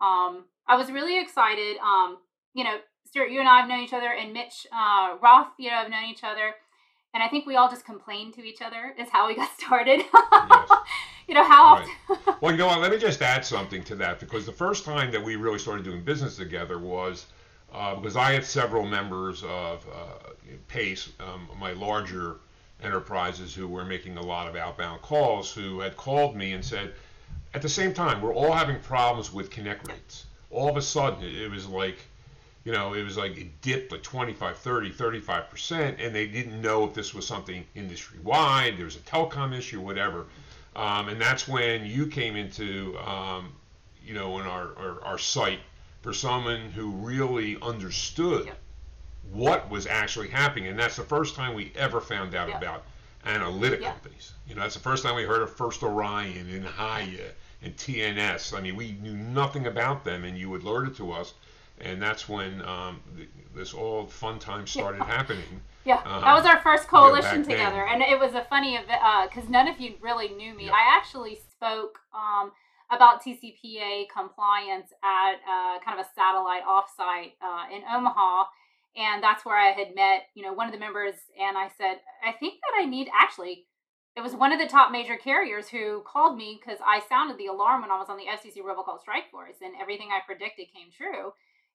Um, 0.00 0.44
I 0.66 0.76
was 0.76 0.92
really 0.92 1.20
excited. 1.20 1.76
Um, 1.78 2.18
you 2.54 2.64
know, 2.64 2.78
Stuart, 3.06 3.30
you 3.30 3.40
and 3.40 3.48
I 3.48 3.60
have 3.60 3.68
known 3.68 3.80
each 3.80 3.92
other, 3.92 4.08
and 4.08 4.32
Mitch 4.32 4.66
uh, 4.72 5.16
Roth, 5.22 5.48
you 5.58 5.70
know, 5.70 5.76
have 5.76 5.90
known 5.90 6.04
each 6.04 6.24
other. 6.24 6.54
And 7.14 7.22
I 7.22 7.28
think 7.28 7.46
we 7.46 7.56
all 7.56 7.70
just 7.70 7.86
complained 7.86 8.34
to 8.34 8.44
each 8.44 8.60
other, 8.60 8.94
is 8.98 9.08
how 9.10 9.26
we 9.28 9.34
got 9.34 9.50
started. 9.58 10.00
yes. 10.00 10.70
You 11.26 11.34
know, 11.34 11.44
how 11.44 11.76
right. 11.76 11.88
often. 12.08 12.34
well, 12.40 12.52
you 12.52 12.58
know 12.58 12.66
what? 12.66 12.80
Let 12.80 12.90
me 12.90 12.98
just 12.98 13.20
add 13.22 13.44
something 13.44 13.82
to 13.84 13.94
that 13.96 14.18
because 14.20 14.46
the 14.46 14.52
first 14.52 14.84
time 14.84 15.10
that 15.12 15.22
we 15.22 15.36
really 15.36 15.58
started 15.58 15.84
doing 15.84 16.02
business 16.02 16.36
together 16.36 16.78
was 16.78 17.26
uh, 17.72 17.94
because 17.96 18.16
I 18.16 18.32
had 18.32 18.44
several 18.44 18.86
members 18.86 19.42
of 19.44 19.86
uh, 19.92 20.30
PACE, 20.68 21.10
um, 21.20 21.48
my 21.58 21.72
larger 21.72 22.36
enterprises 22.82 23.54
who 23.54 23.68
were 23.68 23.84
making 23.84 24.16
a 24.16 24.22
lot 24.22 24.48
of 24.48 24.56
outbound 24.56 25.02
calls, 25.02 25.52
who 25.52 25.80
had 25.80 25.96
called 25.96 26.36
me 26.36 26.52
and 26.52 26.64
said, 26.64 26.94
at 27.54 27.62
the 27.62 27.68
same 27.68 27.92
time, 27.92 28.20
we're 28.20 28.34
all 28.34 28.52
having 28.52 28.78
problems 28.80 29.32
with 29.32 29.50
connect 29.50 29.88
rates. 29.88 30.26
All 30.50 30.68
of 30.68 30.76
a 30.76 30.82
sudden, 30.82 31.24
it 31.24 31.50
was 31.50 31.66
like, 31.66 31.98
you 32.68 32.74
know, 32.74 32.92
it 32.92 33.02
was 33.02 33.16
like 33.16 33.34
it 33.38 33.62
dipped 33.62 33.92
like 33.92 34.02
25, 34.02 34.58
30, 34.58 34.90
35%, 34.90 36.04
and 36.04 36.14
they 36.14 36.26
didn't 36.26 36.60
know 36.60 36.84
if 36.84 36.92
this 36.92 37.14
was 37.14 37.26
something 37.26 37.64
industry 37.74 38.18
wide, 38.22 38.76
there 38.76 38.84
was 38.84 38.96
a 38.96 38.98
telecom 38.98 39.56
issue, 39.56 39.80
whatever. 39.80 40.26
Um, 40.76 41.08
and 41.08 41.18
that's 41.18 41.48
when 41.48 41.86
you 41.86 42.06
came 42.06 42.36
into, 42.36 42.94
um, 42.98 43.54
you 44.04 44.12
know, 44.12 44.38
in 44.38 44.44
our, 44.44 44.76
our, 44.76 45.02
our, 45.02 45.18
site 45.18 45.60
for 46.02 46.12
someone 46.12 46.60
who 46.72 46.90
really 46.90 47.56
understood 47.62 48.44
yep. 48.44 48.58
what 49.32 49.70
was 49.70 49.86
actually 49.86 50.28
happening. 50.28 50.68
And 50.68 50.78
that's 50.78 50.96
the 50.96 51.04
first 51.04 51.36
time 51.36 51.54
we 51.54 51.72
ever 51.74 52.02
found 52.02 52.34
out 52.34 52.48
yep. 52.48 52.58
about 52.58 52.84
analytic 53.24 53.80
yep. 53.80 53.94
companies. 53.94 54.34
You 54.46 54.56
know, 54.56 54.60
that's 54.60 54.74
the 54.74 54.80
first 54.80 55.04
time 55.04 55.16
we 55.16 55.22
heard 55.22 55.40
of 55.40 55.56
First 55.56 55.82
Orion 55.82 56.50
and 56.50 56.66
Hiya 56.66 57.30
and 57.62 57.74
TNS. 57.78 58.54
I 58.54 58.60
mean, 58.60 58.76
we 58.76 58.92
knew 59.00 59.16
nothing 59.16 59.66
about 59.66 60.04
them, 60.04 60.24
and 60.24 60.36
you 60.36 60.54
alerted 60.54 60.94
to 60.96 61.12
us 61.12 61.32
and 61.80 62.02
that's 62.02 62.28
when 62.28 62.62
um, 62.62 63.00
this 63.54 63.74
all 63.74 64.06
fun 64.06 64.38
time 64.38 64.66
started 64.66 64.98
yeah. 64.98 65.04
happening. 65.04 65.60
Yeah, 65.84 66.02
um, 66.04 66.20
that 66.22 66.34
was 66.34 66.44
our 66.44 66.60
first 66.60 66.88
coalition 66.88 67.42
you 67.42 67.48
know, 67.48 67.48
together, 67.48 67.86
then. 67.88 68.02
and 68.02 68.12
it 68.12 68.18
was 68.18 68.34
a 68.34 68.44
funny 68.50 68.74
event 68.74 69.00
because 69.28 69.48
uh, 69.48 69.50
none 69.50 69.68
of 69.68 69.80
you 69.80 69.94
really 70.00 70.28
knew 70.28 70.54
me. 70.54 70.66
Yeah. 70.66 70.72
I 70.72 70.96
actually 70.96 71.38
spoke 71.50 71.98
um, 72.14 72.52
about 72.90 73.22
TCPA 73.22 74.06
compliance 74.14 74.92
at 75.02 75.34
uh, 75.48 75.78
kind 75.84 75.98
of 75.98 76.04
a 76.04 76.08
satellite 76.14 76.62
offsite 76.64 77.32
uh, 77.42 77.74
in 77.74 77.82
Omaha, 77.90 78.44
and 78.96 79.22
that's 79.22 79.44
where 79.44 79.56
I 79.56 79.70
had 79.70 79.94
met 79.94 80.24
you 80.34 80.42
know 80.42 80.52
one 80.52 80.66
of 80.66 80.72
the 80.72 80.78
members, 80.78 81.14
and 81.40 81.56
I 81.56 81.68
said, 81.78 82.00
I 82.24 82.32
think 82.32 82.54
that 82.54 82.82
I 82.82 82.86
need 82.86 83.08
actually. 83.18 83.64
It 84.16 84.22
was 84.22 84.34
one 84.34 84.50
of 84.50 84.58
the 84.58 84.66
top 84.66 84.90
major 84.90 85.14
carriers 85.14 85.68
who 85.68 86.02
called 86.04 86.36
me 86.36 86.58
because 86.58 86.80
I 86.84 87.02
sounded 87.08 87.38
the 87.38 87.46
alarm 87.46 87.82
when 87.82 87.92
I 87.92 88.00
was 88.00 88.08
on 88.08 88.16
the 88.16 88.24
FCC 88.24 88.58
robocall 88.58 88.98
strike 88.98 89.30
force, 89.30 89.62
and 89.62 89.74
everything 89.80 90.08
I 90.10 90.18
predicted 90.26 90.66
came 90.74 90.90
true 90.90 91.32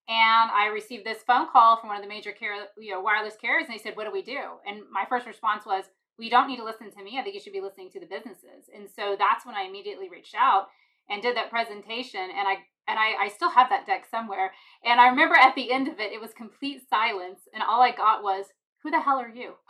and 0.07 0.51
I 0.51 0.67
received 0.73 1.05
this 1.05 1.23
phone 1.23 1.47
call 1.49 1.77
from 1.77 1.89
one 1.89 1.97
of 1.97 2.03
the 2.03 2.09
major 2.09 2.31
care, 2.31 2.55
you 2.77 2.91
know, 2.91 2.99
wireless 2.99 3.37
carriers, 3.39 3.65
and 3.67 3.73
they 3.73 3.81
said, 3.81 3.95
"What 3.95 4.05
do 4.05 4.11
we 4.11 4.21
do?" 4.21 4.59
And 4.65 4.83
my 4.91 5.05
first 5.05 5.25
response 5.25 5.65
was, 5.65 5.85
"We 6.17 6.29
don't 6.29 6.47
need 6.47 6.57
to 6.57 6.65
listen 6.65 6.91
to 6.91 7.03
me. 7.03 7.17
I 7.17 7.23
think 7.23 7.35
you 7.35 7.41
should 7.41 7.53
be 7.53 7.61
listening 7.61 7.89
to 7.91 7.99
the 7.99 8.05
businesses." 8.05 8.69
And 8.73 8.89
so 8.89 9.15
that's 9.17 9.45
when 9.45 9.55
I 9.55 9.63
immediately 9.63 10.09
reached 10.09 10.35
out 10.35 10.69
and 11.09 11.21
did 11.21 11.37
that 11.37 11.49
presentation, 11.49 12.19
and 12.21 12.47
I 12.47 12.65
and 12.87 12.99
I, 12.99 13.25
I 13.25 13.27
still 13.29 13.49
have 13.49 13.69
that 13.69 13.85
deck 13.85 14.05
somewhere. 14.05 14.51
And 14.83 14.99
I 14.99 15.07
remember 15.07 15.35
at 15.35 15.55
the 15.55 15.71
end 15.71 15.87
of 15.87 16.01
it, 16.01 16.11
it 16.11 16.19
was 16.19 16.33
complete 16.33 16.81
silence, 16.89 17.47
and 17.53 17.63
all 17.63 17.81
I 17.81 17.91
got 17.91 18.23
was, 18.23 18.47
"Who 18.81 18.91
the 18.91 18.99
hell 18.99 19.19
are 19.19 19.29
you?" 19.29 19.55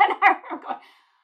and 0.00 0.14
I 0.20 0.36
remember 0.50 0.66
going, 0.66 0.80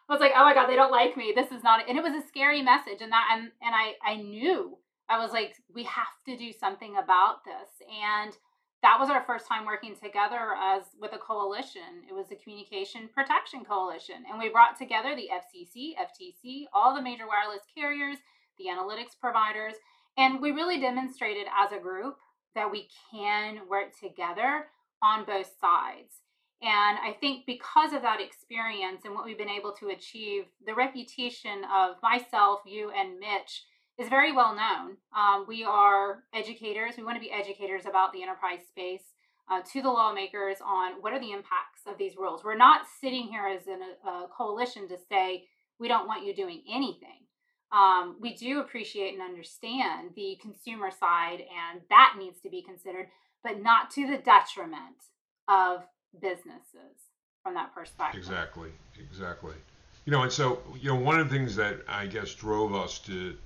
I 0.08 0.12
was 0.12 0.20
like, 0.20 0.32
"Oh 0.36 0.44
my 0.44 0.54
god, 0.54 0.68
they 0.68 0.76
don't 0.76 0.92
like 0.92 1.16
me. 1.16 1.32
This 1.34 1.50
is 1.50 1.64
not." 1.64 1.88
And 1.88 1.98
it 1.98 2.04
was 2.04 2.14
a 2.14 2.26
scary 2.28 2.62
message, 2.62 3.00
and 3.00 3.10
that 3.10 3.28
and 3.32 3.50
and 3.60 3.74
I 3.74 3.94
I 4.04 4.16
knew 4.16 4.78
I 5.08 5.18
was 5.18 5.32
like, 5.32 5.56
we 5.72 5.84
have 5.84 6.06
to 6.26 6.36
do 6.36 6.52
something 6.52 6.96
about 6.96 7.44
this. 7.44 7.86
And 7.88 8.36
that 8.82 8.98
was 9.00 9.08
our 9.08 9.24
first 9.24 9.46
time 9.48 9.64
working 9.64 9.94
together 9.96 10.54
as 10.60 10.82
with 11.00 11.12
a 11.14 11.18
coalition. 11.18 12.04
It 12.08 12.14
was 12.14 12.28
the 12.28 12.36
Communication 12.36 13.08
Protection 13.14 13.64
Coalition. 13.64 14.24
And 14.30 14.38
we 14.38 14.50
brought 14.50 14.78
together 14.78 15.16
the 15.16 15.30
FCC, 15.32 15.92
FTC, 15.96 16.64
all 16.72 16.94
the 16.94 17.02
major 17.02 17.24
wireless 17.26 17.64
carriers, 17.74 18.18
the 18.58 18.66
analytics 18.66 19.18
providers. 19.18 19.74
And 20.16 20.40
we 20.40 20.50
really 20.50 20.80
demonstrated 20.80 21.46
as 21.58 21.72
a 21.72 21.82
group 21.82 22.16
that 22.54 22.70
we 22.70 22.88
can 23.10 23.60
work 23.68 23.98
together 23.98 24.66
on 25.02 25.24
both 25.24 25.50
sides. 25.60 26.20
And 26.62 26.98
I 26.98 27.16
think 27.20 27.44
because 27.46 27.92
of 27.92 28.02
that 28.02 28.20
experience 28.20 29.02
and 29.04 29.14
what 29.14 29.24
we've 29.24 29.38
been 29.38 29.48
able 29.48 29.72
to 29.72 29.88
achieve, 29.88 30.44
the 30.66 30.74
reputation 30.74 31.62
of 31.64 31.96
myself, 32.02 32.60
you, 32.64 32.90
and 32.90 33.18
Mitch 33.18 33.64
is 33.98 34.08
very 34.08 34.32
well 34.32 34.54
known. 34.54 34.96
Um, 35.16 35.44
we 35.46 35.64
are 35.64 36.24
educators. 36.32 36.94
We 36.96 37.04
want 37.04 37.16
to 37.16 37.20
be 37.20 37.30
educators 37.30 37.86
about 37.86 38.12
the 38.12 38.22
enterprise 38.22 38.60
space 38.68 39.02
uh, 39.50 39.60
to 39.72 39.82
the 39.82 39.90
lawmakers 39.90 40.56
on 40.64 41.00
what 41.00 41.12
are 41.12 41.20
the 41.20 41.32
impacts 41.32 41.82
of 41.86 41.98
these 41.98 42.16
rules. 42.16 42.42
We're 42.42 42.56
not 42.56 42.82
sitting 43.00 43.28
here 43.28 43.46
as 43.46 43.66
in 43.66 43.80
a, 43.82 44.08
a 44.08 44.28
coalition 44.36 44.88
to 44.88 44.96
say 45.08 45.44
we 45.78 45.88
don't 45.88 46.08
want 46.08 46.24
you 46.24 46.34
doing 46.34 46.62
anything. 46.70 47.24
Um, 47.72 48.16
we 48.20 48.34
do 48.34 48.60
appreciate 48.60 49.14
and 49.14 49.22
understand 49.22 50.10
the 50.14 50.38
consumer 50.40 50.90
side, 50.90 51.40
and 51.40 51.80
that 51.90 52.14
needs 52.18 52.40
to 52.42 52.48
be 52.48 52.62
considered, 52.62 53.08
but 53.42 53.60
not 53.60 53.90
to 53.92 54.06
the 54.06 54.18
detriment 54.18 54.96
of 55.48 55.82
businesses 56.20 57.10
from 57.42 57.54
that 57.54 57.74
perspective. 57.74 58.18
Exactly, 58.18 58.70
exactly. 58.98 59.54
You 60.04 60.12
know, 60.12 60.22
and 60.22 60.32
so 60.32 60.60
you 60.80 60.90
know, 60.90 61.00
one 61.00 61.18
of 61.18 61.28
the 61.28 61.34
things 61.34 61.56
that 61.56 61.80
I 61.88 62.06
guess 62.06 62.34
drove 62.34 62.74
us 62.74 62.98
to 63.00 63.36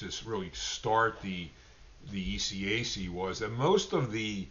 to 0.00 0.28
really 0.28 0.50
start 0.52 1.20
the 1.22 1.48
the 2.10 2.36
ECAC 2.36 3.10
was 3.10 3.40
that 3.40 3.52
most 3.52 3.92
of 3.92 4.10
the 4.10 4.46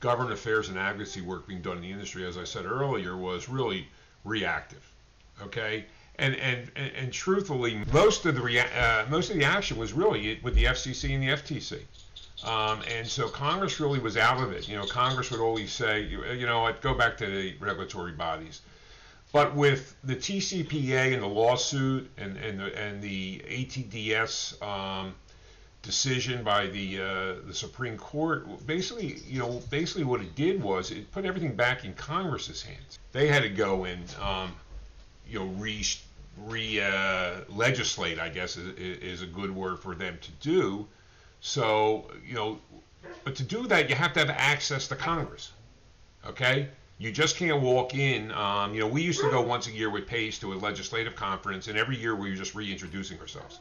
government 0.00 0.32
affairs 0.32 0.68
and 0.68 0.78
advocacy 0.78 1.22
work 1.22 1.46
being 1.46 1.62
done 1.62 1.76
in 1.78 1.82
the 1.82 1.90
industry, 1.90 2.26
as 2.26 2.36
I 2.36 2.44
said 2.44 2.66
earlier, 2.66 3.16
was 3.16 3.48
really 3.48 3.88
reactive. 4.24 4.86
Okay, 5.40 5.86
and 6.16 6.34
and 6.36 6.70
and, 6.76 6.92
and 6.94 7.12
truthfully, 7.12 7.82
most 7.92 8.26
of 8.26 8.34
the 8.34 8.42
rea- 8.42 8.60
uh, 8.60 9.06
most 9.08 9.30
of 9.30 9.36
the 9.36 9.44
action 9.44 9.78
was 9.78 9.92
really 9.92 10.38
with 10.42 10.54
the 10.54 10.64
FCC 10.64 11.14
and 11.14 11.22
the 11.22 11.28
FTC. 11.28 11.80
Um, 12.44 12.82
and 12.90 13.06
so 13.06 13.28
Congress 13.28 13.78
really 13.78 14.00
was 14.00 14.16
out 14.16 14.42
of 14.42 14.52
it. 14.52 14.68
You 14.68 14.76
know, 14.76 14.84
Congress 14.84 15.30
would 15.30 15.40
always 15.40 15.70
say, 15.70 16.02
you, 16.02 16.24
you 16.24 16.44
know, 16.44 16.64
I'd 16.64 16.80
go 16.80 16.92
back 16.92 17.16
to 17.18 17.26
the 17.26 17.54
regulatory 17.60 18.12
bodies. 18.12 18.62
But 19.32 19.54
with 19.54 19.96
the 20.04 20.14
TCPA 20.14 21.14
and 21.14 21.22
the 21.22 21.26
lawsuit 21.26 22.10
and, 22.18 22.36
and, 22.36 22.60
the, 22.60 22.78
and 22.78 23.02
the 23.02 23.38
ATDS 23.48 24.62
um, 24.62 25.14
decision 25.80 26.44
by 26.44 26.66
the 26.66 27.00
uh, 27.00 27.34
the 27.46 27.54
Supreme 27.54 27.96
Court, 27.96 28.46
basically, 28.66 29.16
you 29.26 29.38
know, 29.38 29.60
basically 29.70 30.04
what 30.04 30.20
it 30.20 30.34
did 30.34 30.62
was 30.62 30.90
it 30.90 31.10
put 31.12 31.24
everything 31.24 31.56
back 31.56 31.84
in 31.84 31.92
Congress's 31.94 32.62
hands. 32.62 32.98
They 33.12 33.26
had 33.26 33.42
to 33.42 33.48
go 33.48 33.84
and, 33.84 34.04
um, 34.20 34.52
you 35.28 35.40
know, 35.40 35.46
re, 35.46 35.84
re 36.46 36.80
uh, 36.80 37.40
legislate, 37.48 38.18
I 38.18 38.28
guess 38.28 38.56
is, 38.56 38.68
is 38.78 39.22
a 39.22 39.26
good 39.26 39.50
word 39.54 39.80
for 39.80 39.94
them 39.94 40.18
to 40.20 40.30
do. 40.40 40.86
So, 41.40 42.10
you 42.24 42.34
know, 42.34 42.58
but 43.24 43.34
to 43.36 43.42
do 43.42 43.66
that, 43.66 43.88
you 43.88 43.96
have 43.96 44.12
to 44.12 44.20
have 44.20 44.30
access 44.30 44.88
to 44.88 44.96
Congress. 44.96 45.52
Okay? 46.26 46.68
You 46.98 47.10
just 47.10 47.36
can't 47.36 47.60
walk 47.60 47.94
in. 47.94 48.30
Um, 48.32 48.74
you 48.74 48.80
know, 48.80 48.86
we 48.86 49.02
used 49.02 49.20
to 49.20 49.30
go 49.30 49.40
once 49.40 49.66
a 49.66 49.72
year 49.72 49.90
with 49.90 50.06
Pace 50.06 50.38
to 50.38 50.52
a 50.52 50.54
legislative 50.54 51.16
conference, 51.16 51.68
and 51.68 51.76
every 51.76 51.96
year 51.96 52.14
we 52.14 52.30
were 52.30 52.36
just 52.36 52.54
reintroducing 52.54 53.18
ourselves. 53.18 53.58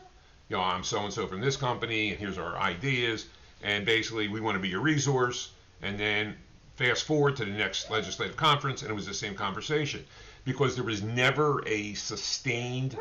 You 0.49 0.57
know, 0.57 0.63
I'm 0.63 0.83
so 0.83 1.03
and 1.03 1.13
so 1.13 1.27
from 1.27 1.41
this 1.41 1.57
company, 1.57 2.11
and 2.11 2.19
here's 2.19 2.37
our 2.37 2.57
ideas, 2.57 3.27
and 3.63 3.85
basically 3.85 4.27
we 4.27 4.41
want 4.41 4.55
to 4.55 4.59
be 4.59 4.69
your 4.69 4.81
resource. 4.81 5.51
And 5.81 5.99
then 5.99 6.35
fast 6.75 7.05
forward 7.05 7.35
to 7.37 7.45
the 7.45 7.51
next 7.51 7.89
legislative 7.89 8.37
conference, 8.37 8.81
and 8.81 8.91
it 8.91 8.93
was 8.93 9.07
the 9.07 9.13
same 9.13 9.33
conversation 9.33 10.05
because 10.45 10.75
there 10.75 10.83
was 10.83 11.01
never 11.01 11.63
a 11.67 11.93
sustained 11.93 12.97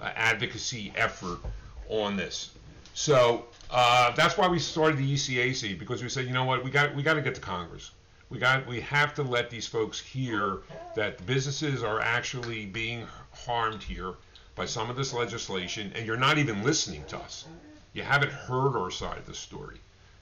uh, 0.00 0.10
advocacy 0.14 0.92
effort 0.96 1.38
on 1.88 2.16
this. 2.16 2.50
So 2.94 3.44
uh, 3.70 4.12
that's 4.12 4.38
why 4.38 4.48
we 4.48 4.58
started 4.58 4.98
the 4.98 5.14
ECAC 5.14 5.78
because 5.78 6.02
we 6.02 6.08
said, 6.08 6.26
you 6.26 6.32
know 6.32 6.44
what, 6.44 6.64
we 6.64 6.70
got 6.70 6.94
we 6.94 7.02
got 7.02 7.14
to 7.14 7.22
get 7.22 7.34
to 7.34 7.40
Congress 7.40 7.90
we 8.30 8.38
got 8.38 8.66
we 8.66 8.80
have 8.80 9.14
to 9.14 9.22
let 9.22 9.50
these 9.50 9.66
folks 9.66 10.00
hear 10.00 10.58
that 10.94 11.24
businesses 11.26 11.82
are 11.82 12.00
actually 12.00 12.66
being 12.66 13.06
harmed 13.32 13.82
here 13.82 14.14
by 14.54 14.66
some 14.66 14.90
of 14.90 14.96
this 14.96 15.12
legislation 15.12 15.92
and 15.94 16.06
you're 16.06 16.16
not 16.16 16.38
even 16.38 16.62
listening 16.62 17.04
to 17.06 17.16
us 17.18 17.46
you 17.92 18.02
haven't 18.02 18.32
heard 18.32 18.76
our 18.76 18.90
side 18.90 19.18
of 19.18 19.26
the 19.26 19.34
story 19.34 19.78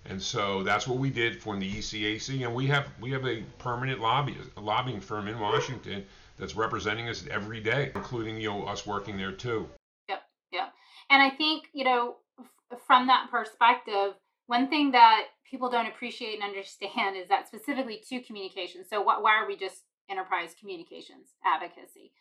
And 0.06 0.20
so 0.22 0.62
that's 0.62 0.86
what 0.86 0.98
we 0.98 1.10
did 1.10 1.40
for 1.42 1.56
the 1.56 1.70
ECAC, 1.78 2.44
and 2.44 2.54
we 2.54 2.66
have 2.66 2.88
we 3.00 3.10
have 3.12 3.24
a 3.26 3.42
permanent 3.58 4.00
lobby 4.00 4.36
a 4.56 4.60
lobbying 4.60 5.00
firm 5.00 5.28
in 5.28 5.38
Washington 5.40 6.04
that's 6.38 6.54
representing 6.56 7.08
us 7.08 7.24
every 7.30 7.60
day, 7.60 7.90
including 7.94 8.38
you 8.38 8.50
know 8.50 8.64
us 8.64 8.86
working 8.86 9.16
there 9.16 9.32
too. 9.32 9.68
Yep, 10.08 10.22
yep. 10.52 10.72
And 11.10 11.22
I 11.22 11.30
think 11.30 11.64
you 11.72 11.84
know 11.84 12.16
f- 12.38 12.80
from 12.86 13.06
that 13.06 13.28
perspective, 13.30 14.14
one 14.46 14.68
thing 14.68 14.92
that 14.92 15.24
people 15.48 15.70
don't 15.70 15.86
appreciate 15.86 16.34
and 16.34 16.42
understand 16.42 17.16
is 17.16 17.28
that 17.28 17.46
specifically 17.46 18.02
to 18.08 18.20
communications. 18.20 18.86
So 18.88 19.02
wh- 19.02 19.22
why 19.22 19.36
are 19.36 19.46
we 19.46 19.56
just 19.56 19.82
enterprise 20.10 20.54
communications 20.58 21.28
advocacy? 21.44 22.12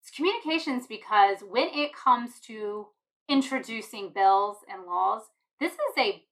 It's 0.00 0.10
communications 0.14 0.86
because 0.86 1.38
when 1.48 1.68
it 1.68 1.92
comes 1.94 2.40
to 2.46 2.88
introducing 3.28 4.12
bills 4.14 4.58
and 4.70 4.84
laws, 4.86 5.22
this 5.60 5.72
is 5.72 5.78
a 5.98 6.22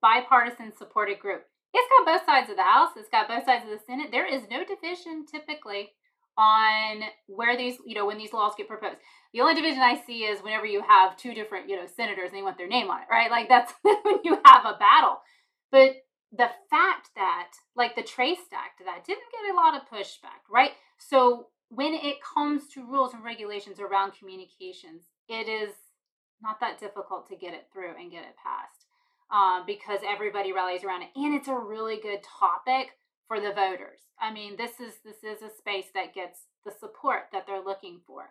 bipartisan 0.00 0.72
supported 0.76 1.18
group. 1.18 1.44
It's 1.74 1.88
got 1.98 2.06
both 2.06 2.26
sides 2.26 2.50
of 2.50 2.56
the 2.56 2.62
House, 2.62 2.90
it's 2.96 3.08
got 3.08 3.28
both 3.28 3.44
sides 3.44 3.64
of 3.64 3.70
the 3.70 3.84
Senate. 3.84 4.10
There 4.10 4.26
is 4.26 4.42
no 4.50 4.64
division 4.64 5.26
typically 5.26 5.90
on 6.38 7.02
where 7.26 7.56
these, 7.56 7.78
you 7.84 7.94
know, 7.94 8.06
when 8.06 8.16
these 8.16 8.32
laws 8.32 8.52
get 8.56 8.68
proposed. 8.68 8.98
The 9.34 9.40
only 9.40 9.54
division 9.54 9.82
I 9.82 10.00
see 10.06 10.20
is 10.20 10.40
whenever 10.40 10.64
you 10.64 10.82
have 10.82 11.16
two 11.16 11.34
different, 11.34 11.68
you 11.68 11.76
know, 11.76 11.86
senators 11.86 12.30
and 12.30 12.38
they 12.38 12.42
want 12.42 12.56
their 12.56 12.68
name 12.68 12.88
on 12.88 13.02
it, 13.02 13.08
right? 13.10 13.30
Like 13.30 13.48
that's 13.48 13.74
when 13.82 14.18
you 14.24 14.38
have 14.44 14.64
a 14.64 14.78
battle. 14.78 15.18
But 15.70 15.96
the 16.32 16.50
fact 16.70 17.10
that, 17.16 17.52
like 17.74 17.94
the 17.94 18.02
TRACED 18.02 18.52
Act, 18.52 18.80
that 18.84 19.04
didn't 19.04 19.32
get 19.32 19.52
a 19.52 19.56
lot 19.56 19.74
of 19.74 19.88
pushback, 19.88 20.44
right? 20.50 20.72
So 20.98 21.48
when 21.70 21.94
it 21.94 22.16
comes 22.22 22.68
to 22.68 22.86
rules 22.86 23.14
and 23.14 23.24
regulations 23.24 23.80
around 23.80 24.12
communications, 24.18 25.04
it 25.28 25.48
is 25.48 25.74
not 26.42 26.60
that 26.60 26.78
difficult 26.78 27.28
to 27.28 27.36
get 27.36 27.54
it 27.54 27.66
through 27.72 27.96
and 27.98 28.10
get 28.10 28.22
it 28.22 28.36
passed 28.42 28.86
uh, 29.30 29.64
because 29.66 30.00
everybody 30.06 30.52
rallies 30.52 30.84
around 30.84 31.02
it, 31.02 31.10
and 31.16 31.34
it's 31.34 31.48
a 31.48 31.56
really 31.56 31.98
good 32.00 32.20
topic 32.22 32.92
for 33.26 33.40
the 33.40 33.52
voters. 33.52 34.00
I 34.20 34.32
mean, 34.32 34.56
this 34.56 34.80
is 34.80 34.94
this 35.04 35.22
is 35.22 35.42
a 35.42 35.54
space 35.54 35.86
that 35.94 36.14
gets 36.14 36.40
the 36.64 36.72
support 36.72 37.28
that 37.32 37.46
they're 37.46 37.64
looking 37.64 38.00
for. 38.06 38.30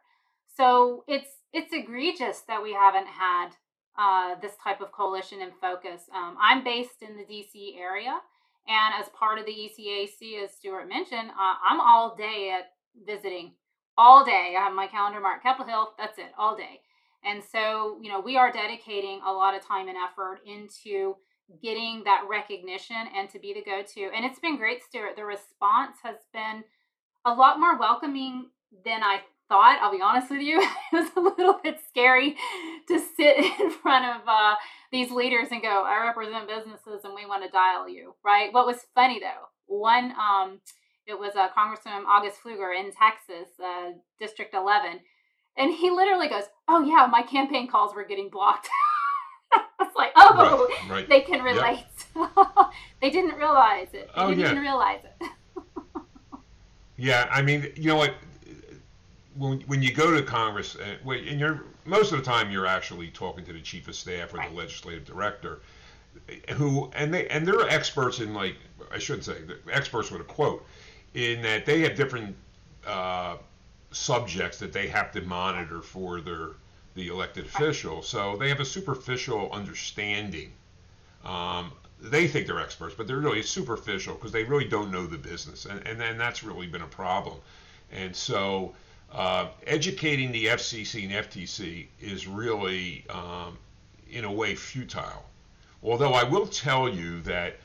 So 0.56 1.04
it's 1.08 1.30
it's 1.54 1.74
egregious 1.74 2.42
that 2.48 2.64
we 2.64 2.74
haven't 2.74 3.08
had 3.08 3.50
uh, 3.98 4.36
this 4.42 4.54
type 4.64 4.82
of 4.82 4.92
coalition 4.92 5.42
and 5.42 5.52
focus. 5.60 6.04
Um, 6.14 6.38
I'm 6.40 6.64
based 6.64 7.02
in 7.02 7.18
the 7.18 7.24
DC 7.24 7.80
area, 7.80 8.20
and 8.68 8.94
as 9.00 9.10
part 9.10 9.40
of 9.40 9.46
the 9.46 9.52
ECAC, 9.52 10.44
as 10.44 10.52
Stuart 10.52 10.88
mentioned, 10.88 11.30
uh, 11.30 11.56
I'm 11.70 11.80
all 11.80 12.16
day 12.16 12.54
at 12.58 12.72
visiting, 13.06 13.54
all 13.98 14.26
day. 14.26 14.56
I 14.58 14.64
have 14.64 14.74
my 14.74 14.88
calendar 14.88 15.20
marked 15.20 15.44
Capitol 15.44 15.68
Hill. 15.68 15.94
That's 15.98 16.18
it, 16.18 16.32
all 16.38 16.56
day. 16.56 16.82
And 17.24 17.42
so, 17.44 17.98
you 18.02 18.10
know, 18.10 18.20
we 18.20 18.38
are 18.38 18.52
dedicating 18.52 19.22
a 19.26 19.32
lot 19.32 19.56
of 19.56 19.66
time 19.66 19.88
and 19.88 19.98
effort 19.98 20.40
into 20.46 21.16
getting 21.62 22.04
that 22.04 22.26
recognition 22.30 22.98
and 23.16 23.30
to 23.30 23.40
be 23.40 23.54
the 23.54 23.64
go 23.64 23.82
to. 23.82 24.16
And 24.16 24.26
it's 24.26 24.40
been 24.40 24.58
great, 24.58 24.84
Stuart. 24.84 25.16
The 25.16 25.26
response 25.26 25.98
has 26.04 26.18
been 26.34 26.64
a 27.26 27.34
lot 27.34 27.60
more 27.60 27.78
welcoming 27.78 28.48
than 28.86 29.02
I 29.04 29.22
thought. 29.50 29.80
I'll 29.82 29.92
be 29.92 30.02
honest 30.02 30.30
with 30.30 30.42
you. 30.42 30.60
it 30.94 30.96
was 30.96 31.10
a 31.16 31.20
little 31.20 31.60
bit 31.64 31.80
scary 31.90 32.36
to 32.88 33.00
sit 33.16 33.38
in 33.60 33.72
front 33.72 34.06
of 34.06 34.28
uh, 34.28 34.56
these 34.92 35.12
leaders 35.12 35.48
and 35.52 35.62
go, 35.62 35.84
I 35.84 36.06
represent 36.06 36.48
businesses 36.48 37.04
and 37.04 37.14
we 37.14 37.26
want 37.26 37.44
to 37.44 37.50
dial 37.50 37.88
you, 37.90 38.16
right? 38.24 38.54
What 38.54 38.66
was 38.66 38.78
funny 38.96 39.20
though, 39.20 39.48
one, 39.66 40.14
um, 40.20 40.60
it 41.06 41.18
was 41.18 41.36
uh, 41.36 41.48
Congressman 41.56 42.04
August 42.08 42.38
Pfluger 42.44 42.78
in 42.78 42.92
Texas, 42.92 43.50
uh, 43.64 43.92
District 44.20 44.54
11. 44.54 45.00
And 45.58 45.74
he 45.74 45.90
literally 45.90 46.28
goes, 46.28 46.44
Oh, 46.68 46.84
yeah, 46.84 47.08
my 47.10 47.24
campaign 47.24 47.68
calls 47.70 47.96
were 47.96 48.04
getting 48.04 48.30
blocked. 48.30 48.68
it's 49.82 49.96
like, 49.96 50.12
oh, 50.16 50.68
right, 50.90 50.92
right. 50.92 51.10
they 51.10 51.22
can 51.22 51.42
relate. 51.42 51.86
Yep. 52.16 52.30
they 53.02 53.10
didn't 53.10 53.38
realize 53.38 53.88
it. 53.94 54.10
They 54.16 54.22
oh, 54.22 54.30
didn't 54.30 54.56
yeah. 54.56 54.62
realize 54.62 55.00
it. 55.04 55.30
yeah, 56.98 57.28
I 57.32 57.42
mean, 57.42 57.72
you 57.76 57.88
know 57.88 57.96
what? 57.96 58.14
When, 59.38 59.62
when 59.62 59.82
you 59.82 59.94
go 59.94 60.12
to 60.16 60.24
Congress, 60.24 60.76
uh, 60.76 61.10
and 61.10 61.40
you're 61.40 61.64
most 61.86 62.12
of 62.12 62.20
the 62.20 62.26
time 62.26 62.52
you're 62.52 62.66
actually 62.66 63.08
talking 63.10 63.46
to 63.46 63.54
the 63.54 63.62
chief 63.62 63.88
of 63.88 63.96
staff 63.96 64.34
or 64.34 64.38
right. 64.38 64.50
the 64.50 64.56
legislative 64.56 65.06
director, 65.06 65.62
who 66.56 66.92
and 66.94 67.14
they 67.14 67.28
and 67.28 67.48
they're 67.48 67.70
experts 67.70 68.20
in 68.20 68.34
like 68.34 68.56
I 68.92 69.00
shouldn't 69.00 69.26
say 69.26 69.38
experts 69.72 70.12
with 70.12 70.22
a 70.22 70.26
quote 70.26 70.66
in 71.14 71.42
that 71.44 71.66
they 71.66 71.82
have 71.82 71.96
different 71.96 72.36
uh, 72.86 73.38
subjects 73.92 74.60
that 74.60 74.74
they 74.74 74.88
have 74.88 75.12
to 75.14 75.22
monitor 75.22 75.82
for 75.82 76.22
their 76.22 76.52
the 76.96 77.08
elected 77.10 77.46
official. 77.46 78.02
So 78.02 78.38
they 78.38 78.50
have 78.50 78.60
a 78.60 78.66
superficial 78.66 79.52
understanding. 79.52 80.52
Um, 81.24 81.72
they 82.02 82.28
think 82.28 82.48
they're 82.48 82.60
experts, 82.60 82.96
but 82.96 83.08
they're 83.08 83.18
really 83.18 83.44
superficial 83.44 84.16
because 84.16 84.32
they 84.32 84.44
really 84.44 84.68
don't 84.68 84.92
know 84.92 85.06
the 85.06 85.18
business, 85.18 85.66
and 85.66 85.86
and 85.88 86.00
then 86.00 86.18
that's 86.18 86.44
really 86.44 86.68
been 86.68 86.82
a 86.82 86.88
problem. 86.88 87.38
And 87.92 88.16
so 88.16 88.74
uh, 89.12 89.48
educating 89.66 90.32
the 90.32 90.48
FCC 90.48 91.04
and 91.04 91.14
FTC 91.26 91.88
is 92.00 92.28
really, 92.28 93.06
um, 93.10 93.58
in 94.12 94.26
a 94.26 94.32
way, 94.32 94.56
futile. 94.56 95.26
Although 95.84 96.14
I 96.14 96.24
will 96.24 96.48
tell 96.48 96.90
you 96.90 97.22
that 97.22 97.58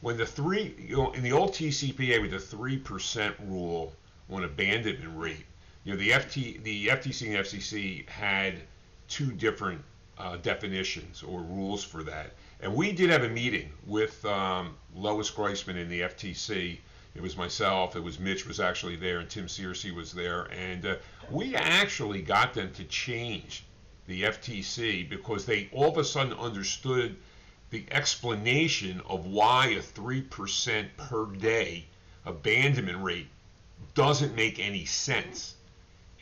when 0.00 0.16
the 0.16 0.26
three, 0.26 0.74
you 0.78 0.96
know, 0.96 1.12
in 1.12 1.22
the 1.22 1.32
old 1.32 1.52
TCPA 1.52 2.20
with 2.20 2.30
the 2.30 2.38
three 2.38 2.76
percent 2.76 3.34
rule 3.46 3.92
on 4.30 4.44
abandonment 4.44 5.16
rate, 5.16 5.46
you 5.84 5.92
know, 5.92 5.98
the 5.98 6.10
FT, 6.10 6.62
the 6.62 6.88
FTC 6.88 7.26
and 7.28 7.36
FCC 7.44 8.08
had 8.08 8.54
two 9.08 9.32
different 9.32 9.82
uh, 10.18 10.36
definitions 10.36 11.22
or 11.22 11.40
rules 11.40 11.82
for 11.82 12.02
that. 12.02 12.32
And 12.60 12.74
we 12.74 12.92
did 12.92 13.10
have 13.10 13.24
a 13.24 13.28
meeting 13.28 13.72
with 13.86 14.22
um, 14.26 14.76
Lois 14.94 15.30
Greisman 15.30 15.76
in 15.76 15.88
the 15.88 16.02
FTC. 16.02 16.78
It 17.14 17.22
was 17.22 17.36
myself, 17.36 17.96
it 17.96 18.02
was 18.02 18.20
Mitch 18.20 18.46
was 18.46 18.60
actually 18.60 18.96
there, 18.96 19.18
and 19.18 19.28
Tim 19.28 19.46
Searcy 19.46 19.92
was 19.92 20.12
there. 20.12 20.44
And 20.44 20.86
uh, 20.86 20.96
we 21.30 21.56
actually 21.56 22.22
got 22.22 22.54
them 22.54 22.72
to 22.74 22.84
change 22.84 23.64
the 24.06 24.22
FTC 24.22 25.08
because 25.08 25.44
they 25.44 25.68
all 25.72 25.88
of 25.88 25.98
a 25.98 26.04
sudden 26.04 26.32
understood 26.34 27.16
the 27.70 27.84
explanation 27.90 29.00
of 29.08 29.26
why 29.26 29.66
a 29.68 29.80
3% 29.80 30.86
per 30.96 31.26
day 31.26 31.84
abandonment 32.24 33.02
rate 33.02 33.28
doesn't 33.94 34.34
make 34.34 34.58
any 34.58 34.84
sense 34.84 35.54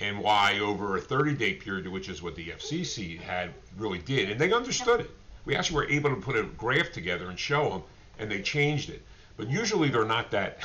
and 0.01 0.19
why 0.19 0.59
over 0.61 0.97
a 0.97 1.01
30 1.01 1.35
day 1.35 1.55
period, 1.55 1.87
which 1.89 2.09
is 2.09 2.23
what 2.23 2.35
the 2.35 2.49
FCC 2.49 3.21
had 3.21 3.53
really 3.77 3.99
did, 3.99 4.31
and 4.31 4.41
they 4.41 4.53
understood 4.53 5.01
it. 5.01 5.11
We 5.45 5.57
actually 5.57 5.77
were 5.77 5.91
able 5.91 6.11
to 6.11 6.21
put 6.21 6.37
a 6.37 6.45
graph 6.45 6.93
together 6.93 7.29
and 7.29 7.39
show 7.39 7.71
them, 7.71 7.83
and 8.19 8.31
they 8.31 8.43
changed 8.43 8.91
it. 8.91 9.03
But 9.37 9.49
usually 9.49 9.89
they're 9.89 10.05
not 10.05 10.31
that 10.33 10.59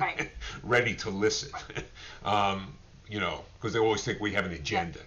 right. 0.00 0.30
ready 0.62 0.94
to 0.96 1.10
listen, 1.10 1.50
um, 2.24 2.74
you 3.08 3.20
know, 3.20 3.44
because 3.54 3.72
they 3.72 3.78
always 3.78 4.04
think 4.04 4.20
we 4.20 4.32
have 4.32 4.46
an 4.46 4.52
agenda. 4.52 5.00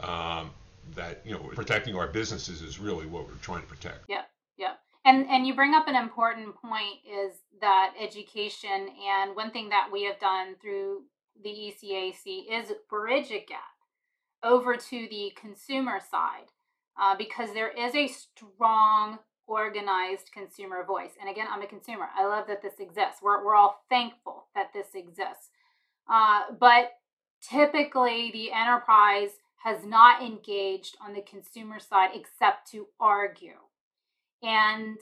Um, 0.00 0.50
that 0.94 1.20
you 1.24 1.32
know, 1.32 1.40
protecting 1.54 1.96
our 1.96 2.06
businesses 2.06 2.62
is 2.62 2.78
really 2.78 3.06
what 3.06 3.26
we're 3.26 3.34
trying 3.42 3.60
to 3.60 3.66
protect. 3.66 4.04
Yeah, 4.08 4.22
yeah. 4.56 4.74
And 5.04 5.26
and 5.28 5.46
you 5.46 5.54
bring 5.54 5.74
up 5.74 5.88
an 5.88 5.96
important 5.96 6.54
point 6.56 6.98
is 7.06 7.34
that 7.60 7.94
education 8.00 8.88
and 9.06 9.36
one 9.36 9.50
thing 9.50 9.68
that 9.70 9.88
we 9.92 10.04
have 10.04 10.18
done 10.18 10.54
through 10.60 11.02
the 11.42 11.50
ECAC 11.50 12.44
is 12.50 12.72
bridge 12.88 13.30
a 13.30 13.44
gap 13.46 13.60
over 14.42 14.76
to 14.76 15.08
the 15.10 15.32
consumer 15.40 16.00
side 16.10 16.50
uh, 17.00 17.16
because 17.16 17.52
there 17.52 17.70
is 17.70 17.94
a 17.94 18.08
strong 18.08 19.18
organized 19.48 20.30
consumer 20.32 20.84
voice. 20.84 21.12
And 21.20 21.28
again, 21.28 21.46
I'm 21.50 21.62
a 21.62 21.66
consumer. 21.66 22.06
I 22.16 22.26
love 22.26 22.46
that 22.46 22.62
this 22.62 22.78
exists. 22.78 23.20
We're, 23.22 23.44
we're 23.44 23.56
all 23.56 23.82
thankful 23.88 24.44
that 24.54 24.72
this 24.72 24.88
exists. 24.94 25.50
Uh, 26.08 26.42
but 26.58 26.92
typically, 27.40 28.30
the 28.32 28.52
enterprise 28.52 29.30
has 29.64 29.84
not 29.84 30.22
engaged 30.22 30.96
on 31.04 31.14
the 31.14 31.22
consumer 31.22 31.80
side 31.80 32.10
except 32.14 32.70
to 32.70 32.86
argue. 33.00 33.58
And 34.42 34.98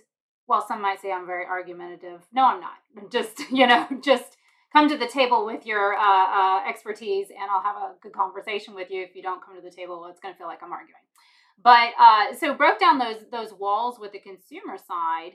while 0.46 0.66
some 0.66 0.80
might 0.80 1.02
say 1.02 1.12
I'm 1.12 1.26
very 1.26 1.44
argumentative, 1.44 2.22
no, 2.32 2.46
I'm 2.46 2.60
not. 2.60 2.78
Just, 3.10 3.50
you 3.50 3.66
know, 3.66 3.86
just 4.00 4.38
come 4.72 4.88
to 4.88 4.96
the 4.96 5.06
table 5.06 5.44
with 5.44 5.66
your 5.66 5.94
uh, 5.94 6.00
uh, 6.00 6.68
expertise 6.68 7.28
and 7.30 7.50
I'll 7.50 7.62
have 7.62 7.76
a 7.76 7.92
good 8.00 8.12
conversation 8.12 8.74
with 8.74 8.90
you. 8.90 9.02
If 9.02 9.14
you 9.14 9.22
don't 9.22 9.44
come 9.44 9.56
to 9.56 9.62
the 9.62 9.70
table, 9.70 10.06
it's 10.06 10.20
going 10.20 10.32
to 10.34 10.38
feel 10.38 10.46
like 10.46 10.62
I'm 10.62 10.72
arguing. 10.72 11.00
But 11.62 11.90
uh, 11.98 12.34
so 12.34 12.54
broke 12.54 12.78
down 12.78 12.98
those 12.98 13.24
those 13.30 13.52
walls 13.52 13.98
with 13.98 14.12
the 14.12 14.20
consumer 14.20 14.76
side, 14.76 15.32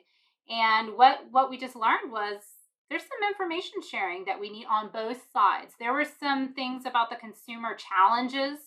and 0.49 0.95
what 0.95 1.19
what 1.31 1.49
we 1.49 1.57
just 1.57 1.75
learned 1.75 2.11
was 2.11 2.41
there's 2.89 3.03
some 3.03 3.29
information 3.29 3.81
sharing 3.81 4.25
that 4.25 4.39
we 4.39 4.49
need 4.49 4.65
on 4.69 4.91
both 4.91 5.21
sides. 5.31 5.73
There 5.79 5.93
were 5.93 6.05
some 6.05 6.53
things 6.53 6.85
about 6.85 7.09
the 7.09 7.15
consumer 7.15 7.75
challenges, 7.75 8.59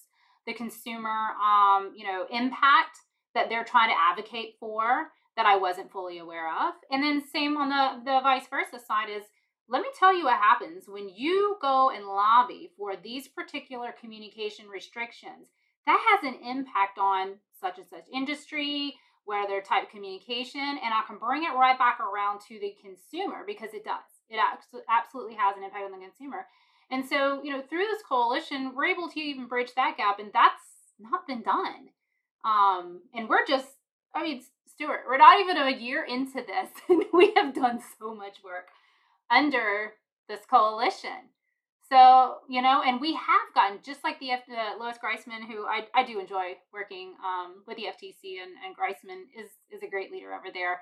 the 0.47 0.55
consumer 0.55 1.33
um, 1.43 1.93
you 1.97 2.05
know 2.05 2.27
impact 2.31 2.99
that 3.35 3.49
they're 3.49 3.65
trying 3.65 3.91
to 3.91 3.97
advocate 4.11 4.55
for 4.59 5.09
that 5.37 5.47
I 5.47 5.57
wasn't 5.57 5.91
fully 5.91 6.19
aware 6.19 6.49
of, 6.49 6.75
and 6.91 7.03
then 7.03 7.23
same 7.23 7.57
on 7.57 7.69
the 7.69 8.11
the 8.11 8.21
vice 8.21 8.47
versa 8.49 8.85
side 8.85 9.09
is 9.11 9.25
let 9.69 9.81
me 9.81 9.89
tell 9.99 10.15
you 10.15 10.25
what 10.25 10.39
happens 10.39 10.85
when 10.87 11.09
you 11.09 11.57
go 11.63 11.91
and 11.91 12.05
lobby 12.05 12.71
for 12.77 12.97
these 12.97 13.29
particular 13.29 13.95
communication 13.99 14.69
restrictions. 14.69 15.49
That 15.87 16.01
has 16.11 16.35
an 16.35 16.41
impact 16.43 16.99
on 16.99 17.35
such 17.61 17.79
and 17.79 17.87
such 17.89 18.05
industry, 18.13 18.95
whether 19.25 19.61
type 19.61 19.85
of 19.85 19.91
communication, 19.91 20.61
and 20.61 20.93
I 20.93 21.03
can 21.07 21.19
bring 21.19 21.45
it 21.45 21.57
right 21.57 21.79
back 21.79 21.99
around 22.01 22.41
to 22.49 22.59
the 22.59 22.75
consumer 22.81 23.43
because 23.47 23.73
it 23.73 23.85
does. 23.85 24.05
It 24.29 24.39
absolutely 24.89 25.35
has 25.35 25.57
an 25.57 25.65
impact 25.65 25.85
on 25.85 25.93
the 25.93 26.05
consumer. 26.05 26.47
And 26.91 27.05
so, 27.05 27.43
you 27.43 27.53
know, 27.53 27.63
through 27.63 27.85
this 27.91 28.03
coalition, 28.07 28.73
we're 28.75 28.87
able 28.87 29.09
to 29.09 29.21
even 29.21 29.47
bridge 29.47 29.71
that 29.77 29.97
gap, 29.97 30.19
and 30.19 30.31
that's 30.33 30.63
not 30.99 31.27
been 31.27 31.43
done. 31.43 31.89
Um, 32.45 33.03
and 33.15 33.29
we're 33.29 33.47
just, 33.47 33.69
I 34.15 34.23
mean, 34.23 34.43
Stuart, 34.67 35.05
we're 35.07 35.19
not 35.19 35.41
even 35.41 35.57
a 35.57 35.71
year 35.71 36.05
into 36.05 36.43
this, 36.47 36.69
and 36.89 37.05
we 37.13 37.33
have 37.37 37.55
done 37.55 37.81
so 37.99 38.15
much 38.15 38.39
work 38.45 38.69
under 39.31 39.95
this 40.29 40.41
coalition. 40.49 41.31
So, 41.91 42.39
you 42.49 42.63
know, 42.63 42.83
and 42.85 43.01
we 43.01 43.13
have 43.13 43.55
gotten, 43.55 43.79
just 43.85 44.03
like 44.05 44.19
the 44.19 44.31
F- 44.31 44.43
Lois 44.81 44.97
Greisman, 44.97 45.47
who 45.47 45.67
I, 45.67 45.87
I 45.95 46.05
do 46.05 46.19
enjoy 46.19 46.55
working 46.73 47.15
um, 47.23 47.63
with 47.67 47.77
the 47.77 47.85
FTC, 47.85 48.41
and, 48.43 48.53
and 48.65 48.75
Greisman 48.75 49.25
is, 49.39 49.51
is 49.71 49.83
a 49.83 49.91
great 49.91 50.11
leader 50.11 50.33
over 50.33 50.47
there. 50.53 50.81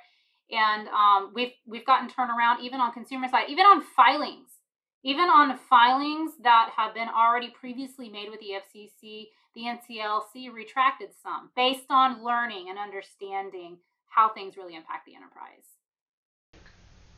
And 0.51 0.89
um, 0.89 1.33
we've, 1.35 1.53
we've 1.67 1.87
gotten 1.87 2.09
turnaround 2.09 2.61
even 2.63 2.81
on 2.81 2.93
consumer 2.93 3.27
side, 3.29 3.47
even 3.49 3.65
on 3.65 3.83
filings, 3.97 4.51
even 5.03 5.25
on 5.25 5.59
filings 5.69 6.33
that 6.43 6.71
have 6.77 6.95
been 6.95 7.09
already 7.09 7.49
previously 7.49 8.09
made 8.09 8.31
with 8.31 8.41
the 8.41 8.61
FCC, 8.61 9.29
the 9.55 9.63
NCLC 9.63 10.53
retracted 10.53 11.09
some 11.23 11.51
based 11.57 11.87
on 11.91 12.25
learning 12.25 12.69
and 12.71 12.79
understanding 12.79 13.79
how 14.07 14.29
things 14.29 14.57
really 14.57 14.77
impact 14.77 15.07
the 15.07 15.15
enterprise. 15.17 15.65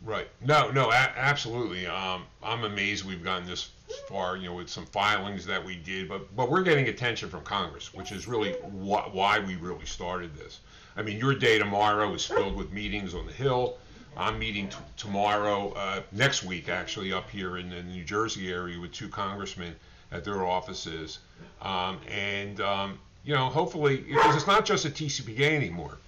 Right. 0.04 0.28
No, 0.44 0.70
no, 0.70 0.90
a- 0.90 1.12
absolutely. 1.16 1.86
Um, 1.86 2.24
I'm 2.42 2.64
amazed 2.64 3.04
we've 3.04 3.24
gotten 3.24 3.46
this 3.46 3.70
far, 4.08 4.36
you 4.36 4.48
know, 4.48 4.54
with 4.54 4.68
some 4.68 4.86
filings 4.86 5.46
that 5.46 5.64
we 5.64 5.76
did, 5.76 6.08
but 6.08 6.34
but 6.36 6.50
we're 6.50 6.62
getting 6.62 6.88
attention 6.88 7.28
from 7.28 7.42
Congress, 7.42 7.92
which 7.94 8.12
is 8.12 8.26
really 8.26 8.52
wh- 8.52 9.14
why 9.14 9.38
we 9.38 9.56
really 9.56 9.86
started 9.86 10.36
this. 10.36 10.60
I 10.96 11.02
mean, 11.02 11.18
your 11.18 11.34
day 11.34 11.58
tomorrow 11.58 12.12
is 12.14 12.24
filled 12.24 12.54
with 12.56 12.72
meetings 12.72 13.14
on 13.14 13.26
the 13.26 13.32
Hill. 13.32 13.76
I'm 14.16 14.38
meeting 14.38 14.68
t- 14.68 14.76
tomorrow, 14.96 15.72
uh, 15.72 16.02
next 16.12 16.44
week 16.44 16.68
actually, 16.68 17.12
up 17.12 17.28
here 17.28 17.58
in 17.58 17.70
the 17.70 17.82
New 17.82 18.04
Jersey 18.04 18.52
area 18.52 18.78
with 18.78 18.92
two 18.92 19.08
congressmen 19.08 19.74
at 20.12 20.24
their 20.24 20.44
offices, 20.44 21.18
um, 21.62 21.98
and 22.08 22.60
um, 22.60 22.98
you 23.24 23.34
know, 23.34 23.46
hopefully, 23.46 23.98
because 23.98 24.36
it's 24.36 24.46
not 24.46 24.64
just 24.64 24.84
a 24.84 24.90
TCPA 24.90 25.50
anymore. 25.56 25.98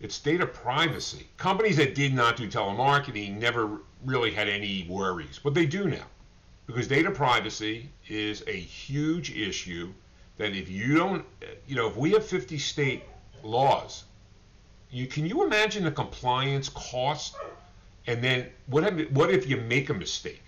It's 0.00 0.18
data 0.18 0.44
privacy. 0.44 1.26
Companies 1.38 1.76
that 1.76 1.94
did 1.94 2.12
not 2.12 2.36
do 2.36 2.48
telemarketing 2.48 3.38
never 3.38 3.80
really 4.04 4.32
had 4.32 4.48
any 4.48 4.86
worries, 4.88 5.40
but 5.42 5.54
they 5.54 5.64
do 5.64 5.88
now. 5.88 6.04
Because 6.66 6.88
data 6.88 7.10
privacy 7.10 7.88
is 8.08 8.42
a 8.46 8.52
huge 8.52 9.30
issue 9.36 9.92
that 10.38 10.52
if 10.52 10.68
you 10.68 10.96
don't, 10.96 11.24
you 11.66 11.76
know, 11.76 11.88
if 11.88 11.96
we 11.96 12.12
have 12.12 12.24
50 12.24 12.58
state 12.58 13.02
laws, 13.42 14.04
you 14.90 15.06
can 15.06 15.26
you 15.26 15.44
imagine 15.44 15.84
the 15.84 15.90
compliance 15.90 16.68
cost? 16.68 17.36
And 18.06 18.22
then 18.22 18.46
what 18.66 18.84
if, 18.84 19.10
what 19.10 19.30
if 19.30 19.48
you 19.48 19.58
make 19.58 19.90
a 19.90 19.94
mistake? 19.94 20.42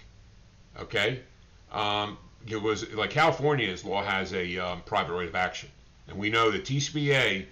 Okay? 0.79 1.21
Um, 1.73 2.19
it 2.47 2.61
was 2.61 2.91
like 2.95 3.11
California's 3.11 3.85
law 3.85 4.03
has 4.03 4.33
a 4.33 4.59
um, 4.59 4.83
private 4.83 5.13
right 5.13 5.29
of 5.29 5.35
action. 5.35 5.69
And 6.09 6.17
we 6.17 6.31
know 6.31 6.51
that 6.51 6.65
TCPA 6.65 7.47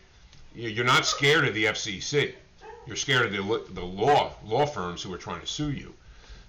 you're 0.54 0.84
not 0.84 1.04
scared 1.04 1.46
of 1.46 1.54
the 1.54 1.64
FCC. 1.64 2.32
You're 2.86 2.96
scared 2.96 3.26
of 3.26 3.32
the, 3.32 3.64
the 3.74 3.84
law 3.84 4.32
law 4.44 4.66
firms 4.66 5.02
who 5.02 5.12
are 5.12 5.18
trying 5.18 5.40
to 5.40 5.46
sue 5.46 5.72
you. 5.72 5.94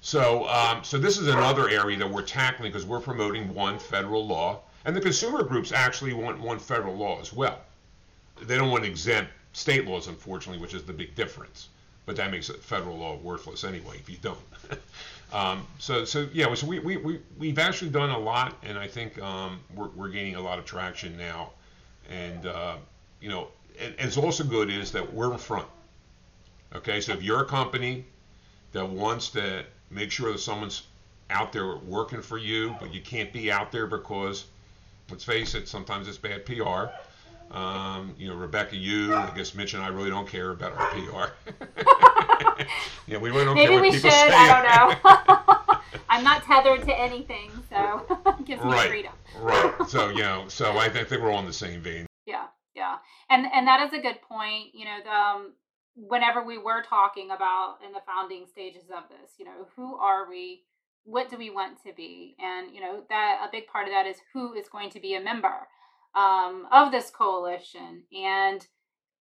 So, 0.06 0.48
um, 0.50 0.84
so 0.84 1.00
this 1.00 1.18
is 1.18 1.30
another 1.30 1.68
area 1.68 1.98
that 1.98 2.08
we're 2.08 2.22
tackling 2.22 2.72
because 2.72 2.86
we're 2.86 3.00
promoting 3.00 3.52
one 3.56 3.80
federal 3.80 4.28
law, 4.28 4.60
and 4.86 4.96
the 4.96 5.02
consumer 5.02 5.42
groups 5.42 5.72
actually 5.72 6.14
want 6.14 6.40
one 6.40 6.60
federal 6.60 6.96
law 6.96 7.20
as 7.20 7.34
well. 7.34 7.60
They 8.40 8.56
don't 8.56 8.70
want 8.70 8.84
to 8.84 8.90
exempt 8.92 9.32
state 9.54 9.88
laws, 9.88 10.08
unfortunately, 10.08 10.62
which 10.62 10.76
is 10.76 10.84
the 10.84 10.94
big 10.94 11.16
difference. 11.16 11.70
But 12.06 12.18
that 12.18 12.30
makes 12.30 12.50
federal 12.50 12.96
law 13.00 13.16
worthless 13.16 13.64
anyway 13.64 13.96
if 13.98 14.08
you 14.08 14.18
don't. 14.22 14.38
um, 15.34 15.66
so, 15.80 16.06
so 16.06 16.30
yeah, 16.32 16.54
so 16.54 16.68
we, 16.68 16.78
we, 16.78 16.98
we, 16.98 17.20
we've 17.40 17.58
actually 17.58 17.90
done 17.90 18.12
a 18.12 18.20
lot, 18.20 18.56
and 18.62 18.78
I 18.78 18.86
think 18.86 19.20
um, 19.24 19.60
we're, 19.74 19.90
we're 19.96 20.10
gaining 20.10 20.36
a 20.36 20.42
lot 20.42 20.60
of 20.60 20.66
traction 20.66 21.18
now. 21.18 21.50
And, 22.12 22.46
uh, 22.46 22.76
you 23.22 23.30
know, 23.30 23.48
and, 23.82 23.96
and 23.98 24.08
it's 24.08 24.18
also 24.18 24.44
good 24.44 24.70
is 24.70 24.92
that 24.92 25.12
we're 25.16 25.32
in 25.32 25.40
front. 25.40 25.68
Okay, 26.76 27.02
so 27.02 27.14
if 27.14 27.24
you're 27.24 27.42
a 27.42 27.46
company 27.46 28.06
that 28.72 28.88
wants 28.88 29.30
to 29.30 29.66
make 29.96 30.12
sure 30.12 30.32
that 30.32 30.40
someone's 30.40 30.84
out 31.30 31.52
there 31.52 31.78
working 31.78 32.22
for 32.22 32.38
you, 32.38 32.76
but 32.80 32.94
you 32.94 33.02
can't 33.02 33.32
be 33.34 33.52
out 33.52 33.72
there 33.72 33.88
because, 33.88 34.46
let's 35.10 35.24
face 35.24 35.56
it, 35.56 35.68
sometimes 35.68 36.08
it's 36.08 36.18
bad 36.18 36.46
PR. 36.46 36.88
Um, 37.56 38.14
you 38.18 38.28
know, 38.28 38.36
Rebekah, 38.36 38.76
you, 38.76 39.16
I 39.16 39.32
guess 39.36 39.56
Mitch 39.56 39.74
and 39.76 39.84
I 39.84 39.88
really 39.88 40.10
don't 40.10 40.28
care 40.28 40.52
about 40.52 40.74
our 40.74 40.88
PR. 40.92 41.54
yeah, 43.08 43.18
we 43.18 43.30
really 43.30 43.46
don't 43.46 43.56
Maybe 43.56 43.68
care 43.68 43.76
what 43.76 43.82
we 43.84 43.92
people 43.92 44.10
should. 44.10 44.12
say. 44.12 44.30
I 44.34 44.98
don't 45.00 45.08
know. 45.08 45.78
I'm 46.10 46.24
not 46.24 46.44
tethered 46.44 46.84
to 46.86 47.00
anything, 47.00 47.52
so 47.70 48.06
it 48.40 48.46
gives 48.46 48.64
me 48.64 48.78
freedom. 48.88 49.14
right. 49.40 49.74
So 49.88 50.10
you 50.10 50.24
know, 50.24 50.46
so 50.48 50.78
I 50.78 50.90
think 50.90 51.10
we're 51.10 51.32
all 51.32 51.40
in 51.40 51.46
the 51.46 51.54
same 51.54 51.82
vein. 51.82 52.06
Yeah, 52.26 52.46
yeah, 52.74 52.98
and 53.30 53.46
and 53.54 53.68
that 53.68 53.82
is 53.88 53.94
a 53.94 54.02
good 54.02 54.22
point. 54.22 54.74
You 54.74 54.86
know, 54.86 54.98
the, 55.04 55.12
um, 55.12 55.54
whenever 55.96 56.44
we 56.44 56.58
were 56.58 56.84
talking 56.84 57.32
about 57.32 57.78
in 57.86 57.92
the 57.92 58.02
founding 58.06 58.46
stages 58.46 58.84
of 58.96 59.04
this, 59.10 59.32
you 59.38 59.46
know, 59.46 59.68
who 59.76 59.96
are 59.96 60.30
we? 60.30 60.64
What 61.04 61.30
do 61.30 61.38
we 61.38 61.50
want 61.50 61.82
to 61.84 61.94
be? 61.94 62.36
And 62.40 62.74
you 62.74 62.82
know, 62.82 63.04
that 63.10 63.46
a 63.48 63.52
big 63.52 63.68
part 63.68 63.88
of 63.88 63.94
that 63.94 64.08
is 64.08 64.18
who 64.34 64.54
is 64.54 64.68
going 64.70 64.90
to 64.92 65.00
be 65.00 65.16
a 65.16 65.22
member 65.22 65.68
um, 66.16 66.68
of 66.72 66.92
this 66.92 67.10
coalition, 67.10 68.04
and 68.12 68.66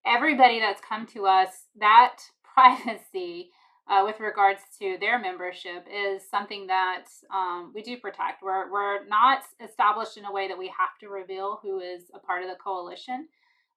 everybody 0.07 0.61
that's 0.61 0.81
come 0.81 1.07
to 1.09 1.27
us 1.27 1.69
that 1.79 2.19
privacy. 2.55 3.51
Uh, 3.87 4.03
with 4.03 4.19
regards 4.19 4.63
to 4.79 4.97
their 4.99 5.19
membership 5.19 5.87
is 5.95 6.23
something 6.31 6.67
that 6.67 7.05
um, 7.31 7.71
we 7.75 7.83
do 7.83 7.99
protect. 7.99 8.43
We're, 8.43 8.73
we're 8.73 9.07
not 9.09 9.43
established 9.63 10.17
in 10.17 10.25
a 10.25 10.33
way 10.33 10.49
that 10.49 10.57
we 10.57 10.69
have 10.69 10.97
to 11.01 11.11
reveal 11.11 11.61
who 11.63 11.81
is 11.81 12.05
a 12.15 12.19
part 12.19 12.43
of 12.43 12.49
the 12.49 12.57
coalition. 12.57 13.29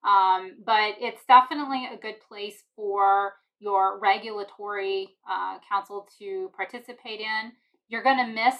Um, 0.04 0.56
but 0.64 0.94
it's 1.00 1.24
definitely 1.26 1.88
a 1.92 1.96
good 1.96 2.16
place 2.26 2.62
for 2.76 3.34
your 3.60 3.98
regulatory 3.98 5.16
uh, 5.28 5.58
counsel 5.68 6.08
to 6.18 6.50
participate 6.56 7.20
in. 7.20 7.52
You're 7.88 8.02
going 8.02 8.18
to 8.18 8.32
miss 8.32 8.54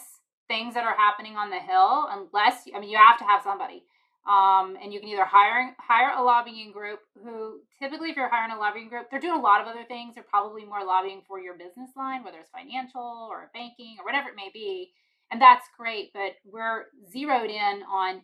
things 0.49 0.75
that 0.75 0.85
are 0.85 0.97
happening 0.97 1.37
on 1.37 1.51
the 1.51 1.61
Hill 1.61 2.09
unless, 2.11 2.65
I 2.75 2.81
mean, 2.81 2.91
you 2.91 2.99
have 2.99 3.19
to 3.19 3.25
have 3.25 3.43
somebody. 3.43 3.85
Um, 4.29 4.77
and 4.83 4.93
you 4.93 5.01
can 5.01 5.09
either 5.09 5.25
hire 5.25 5.75
hire 5.79 6.13
a 6.19 6.23
lobbying 6.23 6.71
group 6.71 7.01
who 7.25 7.61
typically 7.81 8.11
if 8.11 8.17
you're 8.17 8.29
hiring 8.29 8.53
a 8.55 8.59
lobbying 8.59 8.91
group 8.91 9.07
they're 9.11 9.21
doing 9.21 9.39
a 9.39 9.41
lot 9.41 9.63
of 9.63 9.67
other 9.67 9.85
things 9.89 10.15
they're 10.15 10.25
probably 10.29 10.67
more 10.67 10.85
lobbying 10.85 11.23
for 11.27 11.41
your 11.41 11.57
business 11.57 11.89
line 11.97 12.23
whether 12.23 12.37
it's 12.37 12.51
financial 12.51 13.29
or 13.31 13.51
banking 13.55 13.97
or 13.99 14.05
whatever 14.05 14.29
it 14.29 14.37
may 14.37 14.51
be 14.53 14.91
and 15.31 15.41
that's 15.41 15.67
great 15.79 16.11
but 16.13 16.33
we're 16.45 16.87
zeroed 17.11 17.49
in 17.49 17.83
on 17.91 18.21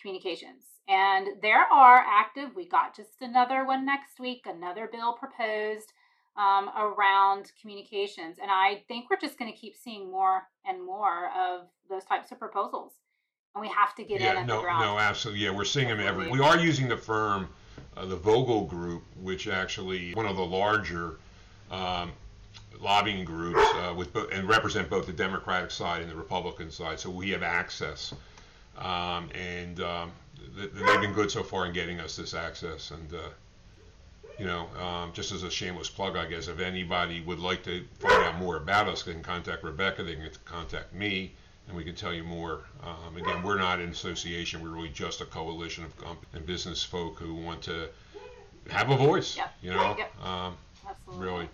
communications 0.00 0.64
and 0.88 1.28
there 1.42 1.64
are 1.72 2.04
active 2.06 2.54
we 2.54 2.66
got 2.68 2.94
just 2.94 3.20
another 3.20 3.64
one 3.64 3.84
next 3.84 4.20
week 4.20 4.46
another 4.46 4.88
bill 4.90 5.12
proposed 5.14 5.92
um, 6.36 6.70
around 6.76 7.50
communications 7.60 8.36
and 8.40 8.50
i 8.50 8.82
think 8.88 9.08
we're 9.10 9.16
just 9.16 9.38
going 9.38 9.50
to 9.50 9.58
keep 9.58 9.74
seeing 9.74 10.10
more 10.10 10.42
and 10.66 10.84
more 10.84 11.30
of 11.36 11.62
those 11.88 12.04
types 12.04 12.30
of 12.30 12.38
proposals 12.38 12.92
and 13.56 13.62
we 13.62 13.68
have 13.68 13.94
to 13.94 14.04
get 14.04 14.20
yeah, 14.20 14.40
in 14.40 14.46
no, 14.46 14.60
no, 14.60 14.98
absolutely. 14.98 15.42
Yeah, 15.42 15.50
we're 15.50 15.64
seeing 15.64 15.88
them 15.88 15.98
every. 15.98 16.28
We 16.28 16.40
are 16.40 16.58
using 16.58 16.88
the 16.88 16.96
firm, 16.96 17.48
uh, 17.96 18.04
the 18.04 18.16
Vogel 18.16 18.66
Group, 18.66 19.02
which 19.22 19.48
actually 19.48 20.12
one 20.12 20.26
of 20.26 20.36
the 20.36 20.44
larger 20.44 21.18
um, 21.70 22.12
lobbying 22.78 23.24
groups 23.24 23.58
uh, 23.76 23.94
with 23.96 24.14
and 24.30 24.46
represent 24.46 24.90
both 24.90 25.06
the 25.06 25.12
Democratic 25.12 25.70
side 25.70 26.02
and 26.02 26.10
the 26.10 26.16
Republican 26.16 26.70
side. 26.70 27.00
So 27.00 27.08
we 27.08 27.30
have 27.30 27.42
access, 27.42 28.12
um, 28.78 29.30
and 29.34 29.80
um, 29.80 30.12
th- 30.56 30.70
they've 30.72 31.00
been 31.00 31.12
good 31.12 31.30
so 31.30 31.42
far 31.42 31.66
in 31.66 31.72
getting 31.72 32.00
us 32.00 32.16
this 32.16 32.34
access. 32.34 32.90
And 32.90 33.12
uh, 33.14 33.28
you 34.38 34.44
know, 34.46 34.66
um, 34.82 35.12
just 35.14 35.32
as 35.32 35.42
a 35.44 35.50
shameless 35.50 35.88
plug, 35.88 36.16
I 36.16 36.26
guess, 36.26 36.48
if 36.48 36.60
anybody 36.60 37.20
would 37.22 37.38
like 37.38 37.62
to 37.64 37.84
find 37.98 38.22
out 38.24 38.38
more 38.38 38.56
about 38.56 38.86
us, 38.88 39.02
they 39.02 39.12
can 39.12 39.22
contact 39.22 39.64
Rebekah. 39.64 40.02
They 40.02 40.14
can 40.14 40.28
contact 40.44 40.92
me 40.94 41.32
and 41.68 41.76
we 41.76 41.82
can 41.84 41.94
tell 41.94 42.12
you 42.12 42.22
more. 42.22 42.60
Um, 42.84 43.16
again, 43.16 43.42
we're 43.42 43.58
not 43.58 43.80
an 43.80 43.88
association. 43.90 44.62
We're 44.62 44.68
really 44.68 44.90
just 44.90 45.20
a 45.20 45.24
coalition 45.24 45.84
of 45.84 45.96
comp- 45.96 46.26
and 46.34 46.46
business 46.46 46.84
folk 46.84 47.18
who 47.18 47.34
want 47.34 47.62
to 47.62 47.88
have 48.70 48.90
a 48.90 48.96
voice. 48.96 49.36
Yep. 49.36 49.52
You 49.62 49.70
know, 49.72 49.96
Yep. 49.98 50.24
um, 50.24 50.56
Absolutely. 50.88 51.26
really. 51.26 51.48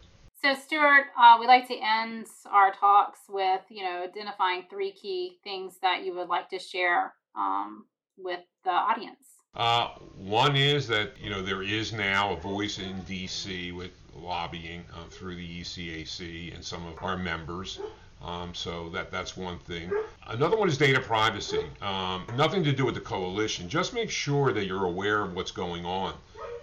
So, 0.45 0.55
Stuart, 0.55 1.07
uh, 1.17 1.37
we 1.39 1.47
like 1.47 1.69
to 1.69 1.77
end 1.77 2.27
our 2.51 2.73
talks 2.73 3.21
with, 3.29 3.61
you 3.69 3.85
know, 3.85 4.03
identifying 4.03 4.65
three 4.69 4.91
key 4.91 5.39
things 5.45 5.79
that 5.83 6.05
you 6.05 6.17
would 6.17 6.29
like 6.29 6.49
to 6.51 6.59
share 6.59 7.15
um, 7.37 7.85
with 8.19 8.41
the 8.65 8.71
audience. 8.71 9.37
Uh, 9.55 9.91
one 10.17 10.57
is 10.57 10.89
that 10.89 11.13
you 11.23 11.31
know 11.31 11.43
there 11.43 11.63
is 11.63 11.93
now 11.93 12.33
a 12.33 12.37
voice 12.37 12.79
in 12.79 13.01
D.C. 13.03 13.71
with 13.71 13.93
lobbying 14.17 14.83
uh, 14.95 15.05
through 15.11 15.37
the 15.37 15.61
ECAC 15.61 16.55
and 16.55 16.65
some 16.65 16.85
of 16.87 17.01
our 17.03 17.17
members. 17.17 17.79
Um, 18.21 18.53
so 18.53 18.89
that 18.89 19.13
that's 19.13 19.37
one 19.37 19.59
thing. 19.61 19.93
Another 20.27 20.57
one 20.57 20.69
is 20.69 20.79
data 20.79 21.01
privacy. 21.01 21.67
Um, 21.83 22.27
nothing 22.37 22.65
to 22.65 22.73
do 22.73 22.85
with 22.85 22.95
the 22.95 23.01
coalition. 23.01 23.69
Just 23.69 23.95
make 23.95 24.11
sure 24.11 24.53
that 24.53 24.67
you're 24.67 24.87
aware 24.87 25.23
of 25.23 25.35
what's 25.35 25.53
going 25.53 25.85
on. 25.85 26.15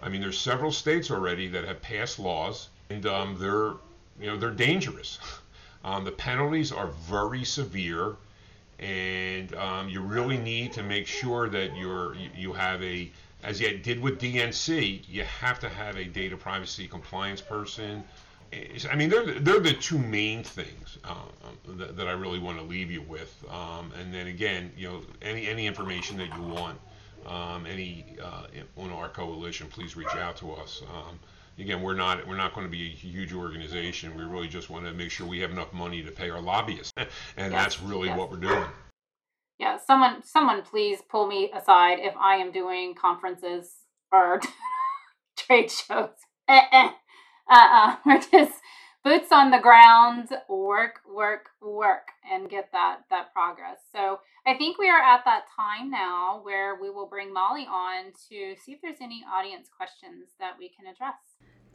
I 0.01 0.09
mean, 0.09 0.19
there's 0.19 0.39
several 0.39 0.71
states 0.71 1.11
already 1.11 1.47
that 1.49 1.65
have 1.65 1.81
passed 1.81 2.17
laws, 2.19 2.69
and 2.89 3.05
um, 3.05 3.37
they're 3.39 3.73
you 4.19 4.27
know 4.27 4.37
they're 4.37 4.51
dangerous. 4.51 5.19
Um, 5.81 6.03
the 6.03 6.11
penalties 6.11 6.73
are 6.73 6.87
very 6.87 7.45
severe, 7.45 8.17
and 8.79 9.55
um, 9.55 9.87
you 9.87 10.01
really 10.01 10.37
need 10.37 10.73
to 10.73 10.83
make 10.83 11.07
sure 11.07 11.47
that 11.47 11.73
you're 11.77 12.15
you, 12.15 12.29
you 12.35 12.51
have 12.51 12.83
a 12.83 13.09
as 13.43 13.61
you 13.61 13.77
did 13.77 14.01
with 14.01 14.19
DNC, 14.19 15.05
you 15.07 15.23
have 15.23 15.59
to 15.61 15.69
have 15.69 15.95
a 15.95 16.03
data 16.03 16.35
privacy 16.35 16.87
compliance 16.87 17.39
person. 17.39 18.03
I 18.91 18.95
mean, 18.95 19.09
they're 19.09 19.39
they're 19.39 19.59
the 19.59 19.73
two 19.73 19.99
main 19.99 20.43
things 20.43 20.97
uh, 21.05 21.15
that, 21.77 21.95
that, 21.95 22.07
I 22.07 22.11
really 22.11 22.39
want 22.39 22.57
to 22.57 22.63
leave 22.63 22.91
you 22.91 23.01
with. 23.03 23.33
Um, 23.49 23.93
and 23.97 24.13
then 24.13 24.27
again, 24.27 24.71
you 24.75 24.89
know, 24.89 25.01
any 25.21 25.47
any 25.47 25.67
information 25.67 26.17
that 26.17 26.35
you 26.35 26.41
want, 26.41 26.77
um, 27.27 27.65
any 27.65 28.05
uh, 28.21 28.47
on 28.75 28.91
our 28.91 29.07
coalition, 29.07 29.67
please 29.67 29.95
reach 29.95 30.15
out 30.15 30.35
to 30.37 30.51
us. 30.53 30.81
Um, 30.93 31.19
again, 31.59 31.81
we're 31.81 31.95
not 31.95 32.25
we're 32.27 32.37
not 32.37 32.53
going 32.53 32.65
to 32.65 32.71
be 32.71 32.85
a 32.85 32.89
huge 32.89 33.33
organization. 33.33 34.15
We 34.15 34.23
really 34.23 34.47
just 34.47 34.69
want 34.69 34.85
to 34.85 34.93
make 34.93 35.11
sure 35.11 35.27
we 35.27 35.39
have 35.39 35.51
enough 35.51 35.73
money 35.73 36.03
to 36.03 36.11
pay 36.11 36.29
our 36.29 36.41
lobbyists, 36.41 36.93
and 36.97 37.09
yes, 37.37 37.51
that's 37.51 37.81
really 37.81 38.07
yes. 38.07 38.17
what 38.17 38.31
we're 38.31 38.37
doing. 38.37 38.65
Yeah, 39.59 39.77
someone 39.77 40.23
someone 40.23 40.61
please 40.61 40.99
pull 41.09 41.27
me 41.27 41.51
aside 41.53 41.99
if 41.99 42.15
I 42.17 42.35
am 42.35 42.51
doing 42.51 42.95
conferences 42.95 43.71
or 44.11 44.41
trade 45.37 45.71
shows. 45.71 46.09
Uh-uh. 46.47 46.91
Uh-uh. 47.51 47.95
We're 48.05 48.21
just 48.21 48.59
boots 49.03 49.31
on 49.31 49.51
the 49.51 49.59
ground, 49.59 50.29
work, 50.47 51.01
work, 51.07 51.49
work, 51.61 52.09
and 52.31 52.49
get 52.49 52.69
that 52.71 52.99
that 53.09 53.33
progress. 53.33 53.79
So 53.91 54.19
I 54.45 54.53
think 54.53 54.77
we 54.77 54.89
are 54.89 55.01
at 55.01 55.25
that 55.25 55.45
time 55.55 55.89
now 55.89 56.39
where 56.43 56.75
we 56.81 56.89
will 56.89 57.07
bring 57.07 57.33
Molly 57.33 57.67
on 57.69 58.13
to 58.29 58.55
see 58.63 58.71
if 58.71 58.81
there's 58.81 59.01
any 59.01 59.23
audience 59.31 59.67
questions 59.75 60.29
that 60.39 60.53
we 60.57 60.69
can 60.69 60.87
address. 60.87 61.17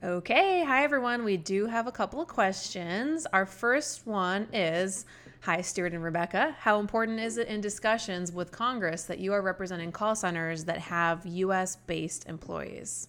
Okay, 0.02 0.62
hi 0.64 0.84
everyone. 0.84 1.24
We 1.24 1.36
do 1.38 1.66
have 1.66 1.86
a 1.86 1.92
couple 1.92 2.20
of 2.20 2.28
questions. 2.28 3.26
Our 3.32 3.46
first 3.46 4.06
one 4.06 4.48
is 4.52 5.06
Hi, 5.40 5.60
Stuart 5.60 5.92
and 5.92 6.02
Rebekah. 6.02 6.56
How 6.58 6.80
important 6.80 7.20
is 7.20 7.38
it 7.38 7.48
in 7.48 7.60
discussions 7.60 8.32
with 8.32 8.50
Congress 8.50 9.04
that 9.04 9.18
you 9.18 9.32
are 9.32 9.40
representing 9.40 9.92
call 9.92 10.14
centers 10.14 10.64
that 10.64 10.78
have 10.78 11.24
U.S. 11.26 11.76
based 11.76 12.28
employees? 12.28 13.08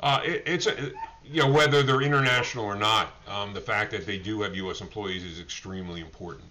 Uh, 0.00 0.20
it, 0.24 0.42
it's 0.46 0.66
a, 0.66 0.92
you 1.24 1.42
know 1.42 1.50
whether 1.50 1.82
they're 1.82 2.02
international 2.02 2.64
or 2.64 2.76
not. 2.76 3.14
Um, 3.26 3.52
the 3.52 3.60
fact 3.60 3.90
that 3.90 4.06
they 4.06 4.18
do 4.18 4.42
have 4.42 4.54
U.S. 4.56 4.80
employees 4.80 5.24
is 5.24 5.40
extremely 5.40 6.00
important. 6.00 6.48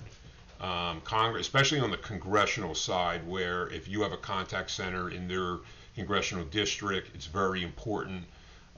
Um, 0.60 1.02
Congress, 1.02 1.42
especially 1.42 1.80
on 1.80 1.90
the 1.90 1.98
congressional 1.98 2.76
side, 2.76 3.26
where 3.28 3.68
if 3.70 3.88
you 3.88 4.02
have 4.02 4.12
a 4.12 4.18
contact 4.18 4.70
center 4.70 5.10
in 5.10 5.28
their 5.28 5.58
congressional 5.96 6.46
district, 6.46 7.16
it's 7.16 7.26
very 7.26 7.64
important. 7.64 8.26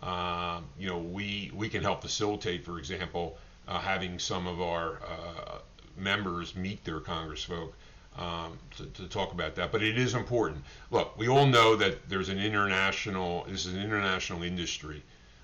Um, 0.03 0.65
you 0.77 0.89
know, 0.89 0.97
we 0.97 1.49
we 1.55 1.69
can 1.69 1.81
help 1.81 2.01
facilitate, 2.01 2.65
for 2.65 2.77
example, 2.77 3.37
uh, 3.67 3.79
having 3.79 4.19
some 4.19 4.47
of 4.47 4.61
our 4.61 4.99
uh, 5.01 5.59
members 5.97 6.55
meet 6.55 6.83
their 6.83 6.99
congressfolk 6.99 7.71
um, 8.17 8.57
to, 8.77 8.85
to, 8.87 9.07
talk 9.07 9.31
about 9.31 9.55
that. 9.55 9.71
But 9.71 9.81
it 9.81 9.97
is 9.97 10.13
important. 10.13 10.63
Look, 10.91 11.17
we 11.17 11.29
all 11.29 11.45
know 11.45 11.77
that 11.77 12.09
there's 12.09 12.27
an 12.27 12.37
international. 12.37 13.45
This 13.47 13.65
is 13.65 13.73
an 13.73 13.81
international 13.81 14.43
industry, 14.43 15.01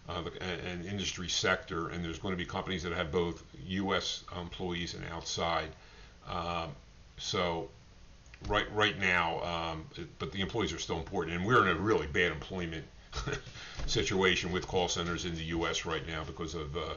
uh, 0.10 0.24
an 0.42 0.86
industry 0.86 1.30
sector, 1.30 1.90
and 1.90 2.04
there's 2.04 2.20
going 2.20 2.34
to 2.34 2.38
be 2.38 2.46
companies 2.46 2.84
that 2.84 2.92
have 2.92 3.14
both 3.14 3.44
U.S. 3.66 4.26
employees 4.38 4.94
and 4.94 5.06
outside. 5.14 5.70
Um, 6.28 6.72
so 7.18 7.70
right 8.50 8.70
right 8.74 9.00
now, 9.00 9.42
um, 9.42 9.86
but 10.18 10.34
the 10.34 10.42
employees 10.42 10.74
are 10.74 10.80
still 10.80 10.98
important, 10.98 11.38
and 11.38 11.46
we're 11.46 11.62
in 11.66 11.78
a 11.78 11.80
really 11.80 12.08
bad 12.08 12.34
employment 12.34 12.84
situation 13.86 14.52
with 14.52 14.68
call 14.68 14.88
centers 14.88 15.26
in 15.26 15.36
the 15.36 15.44
U.S. 15.46 15.86
right 15.86 16.06
now 16.08 16.24
because 16.24 16.56
of 16.56 16.76
uh, 16.76 16.94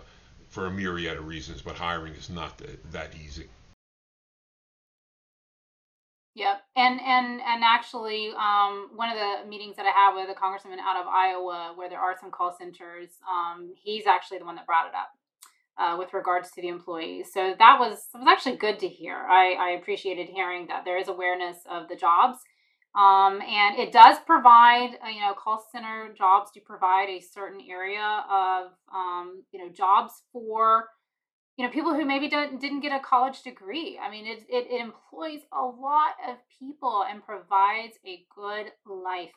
for 0.48 0.66
a 0.66 0.70
myriad 0.70 1.16
of 1.16 1.26
reasons, 1.26 1.62
but 1.62 1.76
hiring 1.76 2.12
is 2.14 2.28
not 2.28 2.58
that, 2.58 2.92
that 2.92 3.14
easy. 3.16 3.48
Yep, 6.34 6.62
and 6.76 6.98
and 7.00 7.40
and 7.42 7.62
actually, 7.62 8.30
um, 8.38 8.90
one 8.94 9.10
of 9.10 9.16
the 9.16 9.48
meetings 9.48 9.76
that 9.76 9.84
I 9.84 9.90
had 9.90 10.14
with 10.14 10.30
a 10.30 10.38
congressman 10.38 10.78
out 10.80 10.96
of 10.96 11.06
Iowa, 11.06 11.72
where 11.74 11.90
there 11.90 12.00
are 12.00 12.16
some 12.18 12.30
call 12.30 12.56
centers, 12.58 13.10
um, 13.30 13.74
he's 13.76 14.06
actually 14.06 14.38
the 14.38 14.46
one 14.46 14.56
that 14.56 14.66
brought 14.66 14.86
it 14.86 14.94
up 14.94 15.10
uh, 15.76 15.96
with 15.98 16.14
regards 16.14 16.50
to 16.52 16.62
the 16.62 16.68
employees. 16.68 17.32
So 17.32 17.54
that 17.58 17.78
was 17.78 18.08
was 18.14 18.26
actually 18.26 18.56
good 18.56 18.78
to 18.78 18.88
hear. 18.88 19.16
I, 19.16 19.52
I 19.52 19.70
appreciated 19.70 20.28
hearing 20.28 20.66
that 20.68 20.84
there 20.84 20.98
is 20.98 21.08
awareness 21.08 21.58
of 21.70 21.88
the 21.88 21.96
jobs 21.96 22.38
um, 22.94 23.40
and 23.40 23.78
it 23.78 23.90
does 23.90 24.18
provide, 24.26 24.98
uh, 25.04 25.08
you 25.08 25.20
know, 25.20 25.32
call 25.32 25.64
center 25.72 26.12
jobs 26.16 26.50
do 26.52 26.60
provide 26.60 27.08
a 27.08 27.20
certain 27.20 27.60
area 27.68 28.24
of, 28.30 28.72
um, 28.94 29.44
you 29.50 29.58
know, 29.58 29.70
jobs 29.72 30.22
for, 30.30 30.88
you 31.56 31.64
know, 31.64 31.72
people 31.72 31.94
who 31.94 32.04
maybe 32.04 32.28
don't, 32.28 32.60
didn't 32.60 32.80
get 32.80 32.92
a 32.92 33.00
college 33.00 33.42
degree. 33.42 33.98
I 34.02 34.10
mean, 34.10 34.26
it, 34.26 34.44
it, 34.48 34.70
it 34.70 34.80
employs 34.80 35.40
a 35.52 35.64
lot 35.64 36.16
of 36.28 36.36
people 36.58 37.04
and 37.08 37.24
provides 37.24 37.94
a 38.06 38.26
good 38.34 38.72
life 38.86 39.30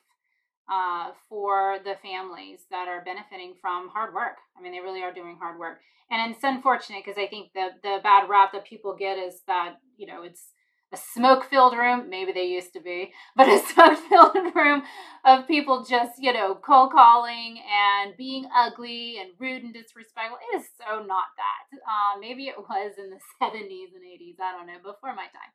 uh, 0.69 1.11
for 1.29 1.77
the 1.85 1.95
families 2.01 2.65
that 2.71 2.89
are 2.89 3.05
benefiting 3.05 3.53
from 3.61 3.87
hard 3.87 4.13
work. 4.13 4.35
I 4.57 4.61
mean, 4.61 4.73
they 4.73 4.79
really 4.79 5.01
are 5.01 5.13
doing 5.13 5.37
hard 5.39 5.59
work. 5.59 5.79
And 6.11 6.33
it's 6.33 6.43
unfortunate 6.43 7.03
because 7.05 7.17
I 7.17 7.27
think 7.27 7.53
the, 7.53 7.69
the 7.81 7.99
bad 8.03 8.27
rap 8.29 8.51
that 8.51 8.65
people 8.65 8.95
get 8.97 9.17
is 9.17 9.41
that, 9.47 9.75
you 9.95 10.07
know, 10.07 10.23
it's, 10.23 10.49
a 10.95 10.97
smoke 11.13 11.45
filled 11.49 11.77
room. 11.77 12.09
Maybe 12.09 12.31
they 12.31 12.45
used 12.45 12.73
to 12.73 12.79
be, 12.79 13.11
but 13.35 13.47
a 13.47 13.59
smoke 13.59 13.99
filled 14.09 14.55
room 14.55 14.83
of 15.25 15.47
people 15.47 15.85
just, 15.87 16.13
you 16.19 16.33
know, 16.33 16.55
cold 16.55 16.91
calling 16.91 17.59
and 17.59 18.15
being 18.17 18.47
ugly 18.55 19.17
and 19.19 19.31
rude 19.39 19.63
and 19.63 19.73
disrespectful. 19.73 20.37
It 20.51 20.57
is 20.57 20.67
so 20.77 21.03
not 21.03 21.27
that. 21.37 21.77
Uh, 21.77 22.19
maybe 22.19 22.47
it 22.47 22.57
was 22.57 22.93
in 22.97 23.09
the 23.09 23.19
70s 23.41 23.93
and 23.95 24.03
80s. 24.03 24.39
I 24.39 24.51
don't 24.51 24.67
know, 24.67 24.79
before 24.83 25.15
my 25.15 25.25
time. 25.25 25.51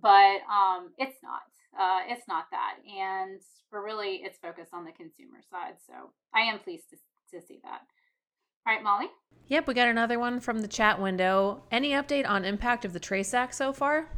But 0.00 0.42
um, 0.50 0.90
it's 0.98 1.18
not. 1.22 1.42
Uh, 1.78 2.00
it's 2.08 2.26
not 2.26 2.46
that. 2.50 2.76
And 2.84 3.40
for 3.70 3.82
really, 3.82 4.22
it's 4.24 4.38
focused 4.38 4.74
on 4.74 4.84
the 4.84 4.92
consumer 4.92 5.38
side. 5.50 5.74
So 5.86 6.10
I 6.34 6.40
am 6.40 6.58
pleased 6.58 6.90
to, 6.90 6.96
to 7.38 7.46
see 7.46 7.60
that. 7.62 7.82
All 8.66 8.74
right, 8.74 8.82
Molly? 8.82 9.06
Yep, 9.46 9.68
we 9.68 9.74
got 9.74 9.88
another 9.88 10.18
one 10.18 10.38
from 10.40 10.60
the 10.60 10.68
chat 10.68 11.00
window. 11.00 11.62
Any 11.70 11.90
update 11.90 12.28
on 12.28 12.44
impact 12.44 12.84
of 12.84 12.92
the 12.92 13.00
TRACED 13.00 13.34
Act 13.34 13.54
so 13.54 13.72
far? 13.72 14.08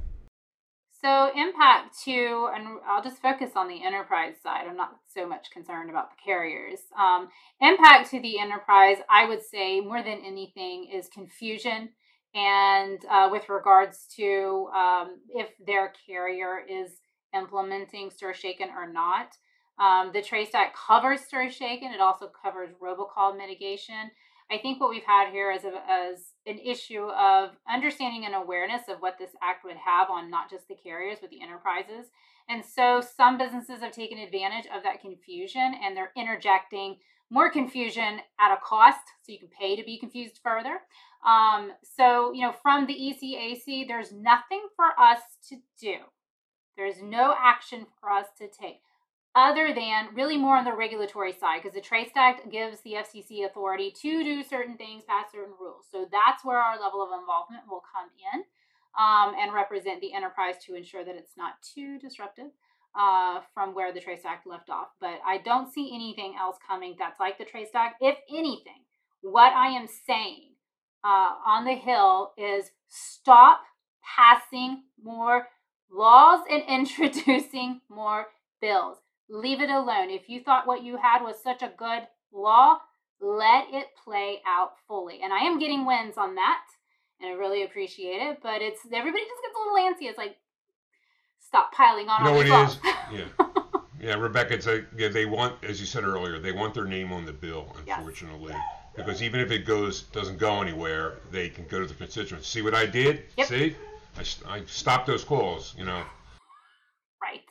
So, 1.03 1.31
impact 1.35 2.01
to, 2.05 2.49
and 2.55 2.79
I'll 2.88 3.03
just 3.03 3.21
focus 3.21 3.51
on 3.57 3.67
the 3.67 3.85
enterprise 3.85 4.35
side. 4.41 4.67
I'm 4.69 4.77
not 4.77 4.99
so 5.12 5.27
much 5.27 5.51
concerned 5.51 5.91
about 5.91 6.11
the 6.11 6.23
carriers. 6.25 6.79
Um, 6.97 7.29
impact 7.61 8.11
to 8.11 8.21
the 8.21 8.38
enterprise, 8.38 8.99
I 9.11 9.27
would 9.27 9.43
say 9.43 9.81
more 9.81 10.03
than 10.03 10.23
anything, 10.25 10.88
is 10.95 11.09
confusion. 11.09 11.91
And 12.35 13.05
uh, 13.11 13.29
with 13.33 13.49
regards 13.49 14.07
to 14.17 14.69
um, 14.75 15.19
if 15.29 15.49
their 15.67 15.93
carrier 16.07 16.61
is 16.69 16.93
implementing 17.35 18.11
STIR/SHAKEN 18.11 18.69
or 18.77 18.91
not. 18.91 19.37
Um, 19.79 20.11
the 20.12 20.23
TRACED 20.23 20.55
Act 20.55 20.77
covers 20.77 21.23
STIR/SHAKEN, 21.23 21.93
it 21.93 22.01
also 22.01 22.31
covers 22.43 22.71
robocall 22.83 23.37
mitigation. 23.37 24.11
I 24.50 24.59
think 24.59 24.81
what 24.81 24.90
we've 24.90 25.02
had 25.05 25.31
here 25.31 25.50
is 25.50 25.64
a, 25.64 25.72
as 25.88 26.35
an 26.46 26.59
issue 26.59 27.09
of 27.11 27.50
understanding 27.72 28.24
and 28.24 28.35
awareness 28.35 28.83
of 28.88 28.98
what 29.00 29.18
this 29.18 29.31
act 29.42 29.64
would 29.64 29.76
have 29.76 30.11
on 30.11 30.31
not 30.31 30.50
just 30.50 30.68
the 30.68 30.74
carriers 30.74 31.18
but 31.20 31.31
the 31.31 31.42
enterprises. 31.42 32.11
And 32.48 32.64
so 32.64 33.00
some 33.00 33.38
businesses 33.38 33.81
have 33.81 33.92
taken 33.92 34.18
advantage 34.18 34.66
of 34.74 34.83
that 34.83 35.00
confusion 35.00 35.74
and 35.83 35.96
they're 35.96 36.12
interjecting 36.16 36.96
more 37.31 37.50
confusion 37.50 38.20
at 38.38 38.52
a 38.52 38.61
cost 38.62 39.00
so 39.22 39.33
you 39.33 39.38
can 39.38 39.48
pay 39.48 39.74
to 39.74 39.85
be 39.85 39.98
confused 39.98 40.40
further. 40.42 40.81
Um, 41.26 41.72
so, 41.83 42.33
you 42.33 42.42
know, 42.42 42.52
from 42.52 42.87
the 42.87 42.94
ECAC, 42.94 43.88
there's 43.88 44.12
nothing 44.12 44.62
for 44.76 44.87
us 45.00 45.20
to 45.48 45.57
do. 45.81 45.96
There's 46.76 47.02
no 47.02 47.35
action 47.38 47.87
for 48.00 48.11
us 48.11 48.26
to 48.38 48.48
take 48.48 48.81
other 49.35 49.73
than 49.75 50.09
really 50.14 50.37
more 50.37 50.57
on 50.57 50.64
the 50.64 50.75
regulatory 50.75 51.33
side 51.33 51.62
because 51.62 51.75
the 51.75 51.81
TRACED 51.81 52.12
Act 52.16 52.51
gives 52.51 52.81
the 52.83 52.95
FCC 52.95 53.47
authority 53.47 53.90
to 54.03 54.23
do 54.23 54.42
certain 54.42 54.77
things, 54.77 55.05
pass 55.05 55.33
certain 55.33 55.55
rules. 55.59 55.85
So 55.90 56.07
that's 56.11 56.45
where 56.45 56.59
our 56.59 56.79
level 56.79 57.03
of 57.03 57.18
involvement 57.18 57.62
will 57.68 57.83
come 57.92 58.11
in 58.35 58.42
um, 58.99 59.35
and 59.40 59.55
represent 59.55 60.01
the 60.01 60.12
enterprise 60.12 60.57
to 60.66 60.75
ensure 60.75 61.05
that 61.05 61.16
it's 61.16 61.37
not 61.37 61.55
too 61.62 61.99
disruptive 61.99 62.51
uh, 62.95 63.40
from 63.55 63.75
where 63.75 63.92
the 63.92 64.01
TRACED 64.01 64.27
Act 64.27 64.47
left 64.47 64.68
off. 64.68 64.88
But 65.01 65.21
I 65.27 65.38
don't 65.38 65.73
see 65.73 65.90
anything 65.95 66.35
else 66.38 66.57
coming 66.66 66.95
that's 66.99 67.18
like 67.18 67.38
the 67.38 67.47
TRACED 67.47 67.75
Act. 67.75 67.97
If 68.03 68.16
anything, 68.29 68.85
what 69.23 69.55
I 69.55 69.68
am 69.68 69.87
saying 70.07 70.51
uh, 71.03 71.33
on 71.47 71.64
the 71.64 71.75
Hill 71.75 72.33
is 72.37 72.71
stop 72.88 73.62
passing 74.05 74.83
more 75.03 75.49
laws 75.90 76.40
and 76.51 76.62
introducing 76.68 77.81
more 77.88 78.27
bills 78.61 78.99
leave 79.33 79.61
it 79.61 79.71
alone. 79.71 80.11
If 80.11 80.29
you 80.29 80.42
thought 80.42 80.66
what 80.66 80.85
you 80.85 80.97
had 80.97 81.23
was 81.23 81.42
such 81.42 81.62
a 81.62 81.73
good 81.77 82.03
law, 82.33 82.79
let 83.21 83.66
it 83.73 83.87
play 84.05 84.40
out 84.47 84.73
fully. 84.87 85.21
And 85.23 85.33
I 85.33 85.38
am 85.40 85.59
getting 85.59 85.87
wins 85.87 86.16
on 86.18 86.35
that, 86.37 86.61
and 87.21 87.31
I 87.31 87.33
really 87.33 87.64
appreciate 87.64 88.21
it. 88.23 88.38
But 88.42 88.62
it's 88.62 88.81
everybody 88.92 89.25
just 89.25 89.42
gets 89.42 89.55
a 89.57 89.59
little 89.59 89.79
antsy. 89.79 90.09
It's 90.11 90.18
like 90.18 90.37
stop 91.40 91.73
piling 91.73 92.09
on. 92.09 92.25
You 92.25 92.31
know 92.31 92.37
what 92.37 92.47
it 92.47 92.68
is? 92.68 92.79
Yeah. 93.12 93.47
Yeah, 94.03 94.14
Rebekah, 94.14 94.55
it's 94.55 94.66
a, 94.66 94.85
yeah, 94.97 95.07
they 95.07 95.27
want, 95.27 95.62
as 95.62 95.79
you 95.79 95.87
said 95.87 96.03
earlier, 96.03 96.40
they 96.40 96.51
want 96.51 96.75
their 96.75 96.87
name 96.87 97.12
on 97.12 97.25
the 97.25 97.33
bill, 97.33 97.73
Yes. 97.87 97.99
unfortunately. 97.99 98.53
Because 98.97 99.23
even 99.23 99.38
if 99.38 99.53
it 99.53 99.64
goes, 99.64 100.03
doesn't 100.03 100.38
go 100.40 100.61
anywhere, 100.61 101.21
they 101.31 101.49
can 101.49 101.68
go 101.68 101.79
to 101.79 101.87
the 101.87 101.95
constituents. 101.95 102.49
See 102.49 102.62
what 102.62 102.75
I 102.75 102.85
did? 102.85 103.23
Yep. 103.37 103.47
See? 103.47 103.77
I 104.45 104.64
stopped 104.66 105.07
those 105.07 105.23
calls, 105.23 105.77
you 105.79 105.85
know. 105.85 106.03
Right. 107.23 107.45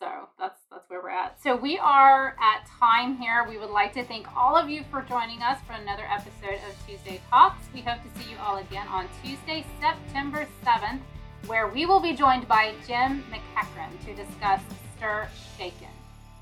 So 0.00 0.08
that's 0.38 0.55
that's 0.88 1.02
where 1.02 1.02
we're 1.02 1.16
at. 1.16 1.40
So 1.42 1.56
we 1.56 1.78
are 1.78 2.36
at 2.40 2.66
time 2.80 3.16
here. 3.16 3.44
We 3.48 3.58
would 3.58 3.70
like 3.70 3.92
to 3.94 4.04
thank 4.04 4.26
all 4.36 4.56
of 4.56 4.68
you 4.68 4.84
for 4.90 5.02
joining 5.02 5.42
us 5.42 5.58
for 5.66 5.72
another 5.72 6.04
episode 6.04 6.60
of 6.68 6.86
Tuesday 6.86 7.20
Talks. 7.30 7.64
We 7.74 7.80
hope 7.80 7.98
to 8.02 8.20
see 8.20 8.30
you 8.30 8.36
all 8.38 8.58
again 8.58 8.86
on 8.88 9.08
Tuesday, 9.22 9.64
September 9.80 10.46
7th, 10.64 11.00
where 11.46 11.68
we 11.68 11.86
will 11.86 12.00
be 12.00 12.14
joined 12.14 12.46
by 12.48 12.74
Jim 12.86 13.24
McEachran 13.30 14.04
to 14.04 14.14
discuss 14.14 14.60
Stir 14.96 15.28
Shaken. 15.58 15.88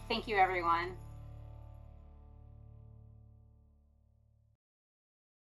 Thank 0.09 0.29
you, 0.29 0.37
everyone. 0.37 0.93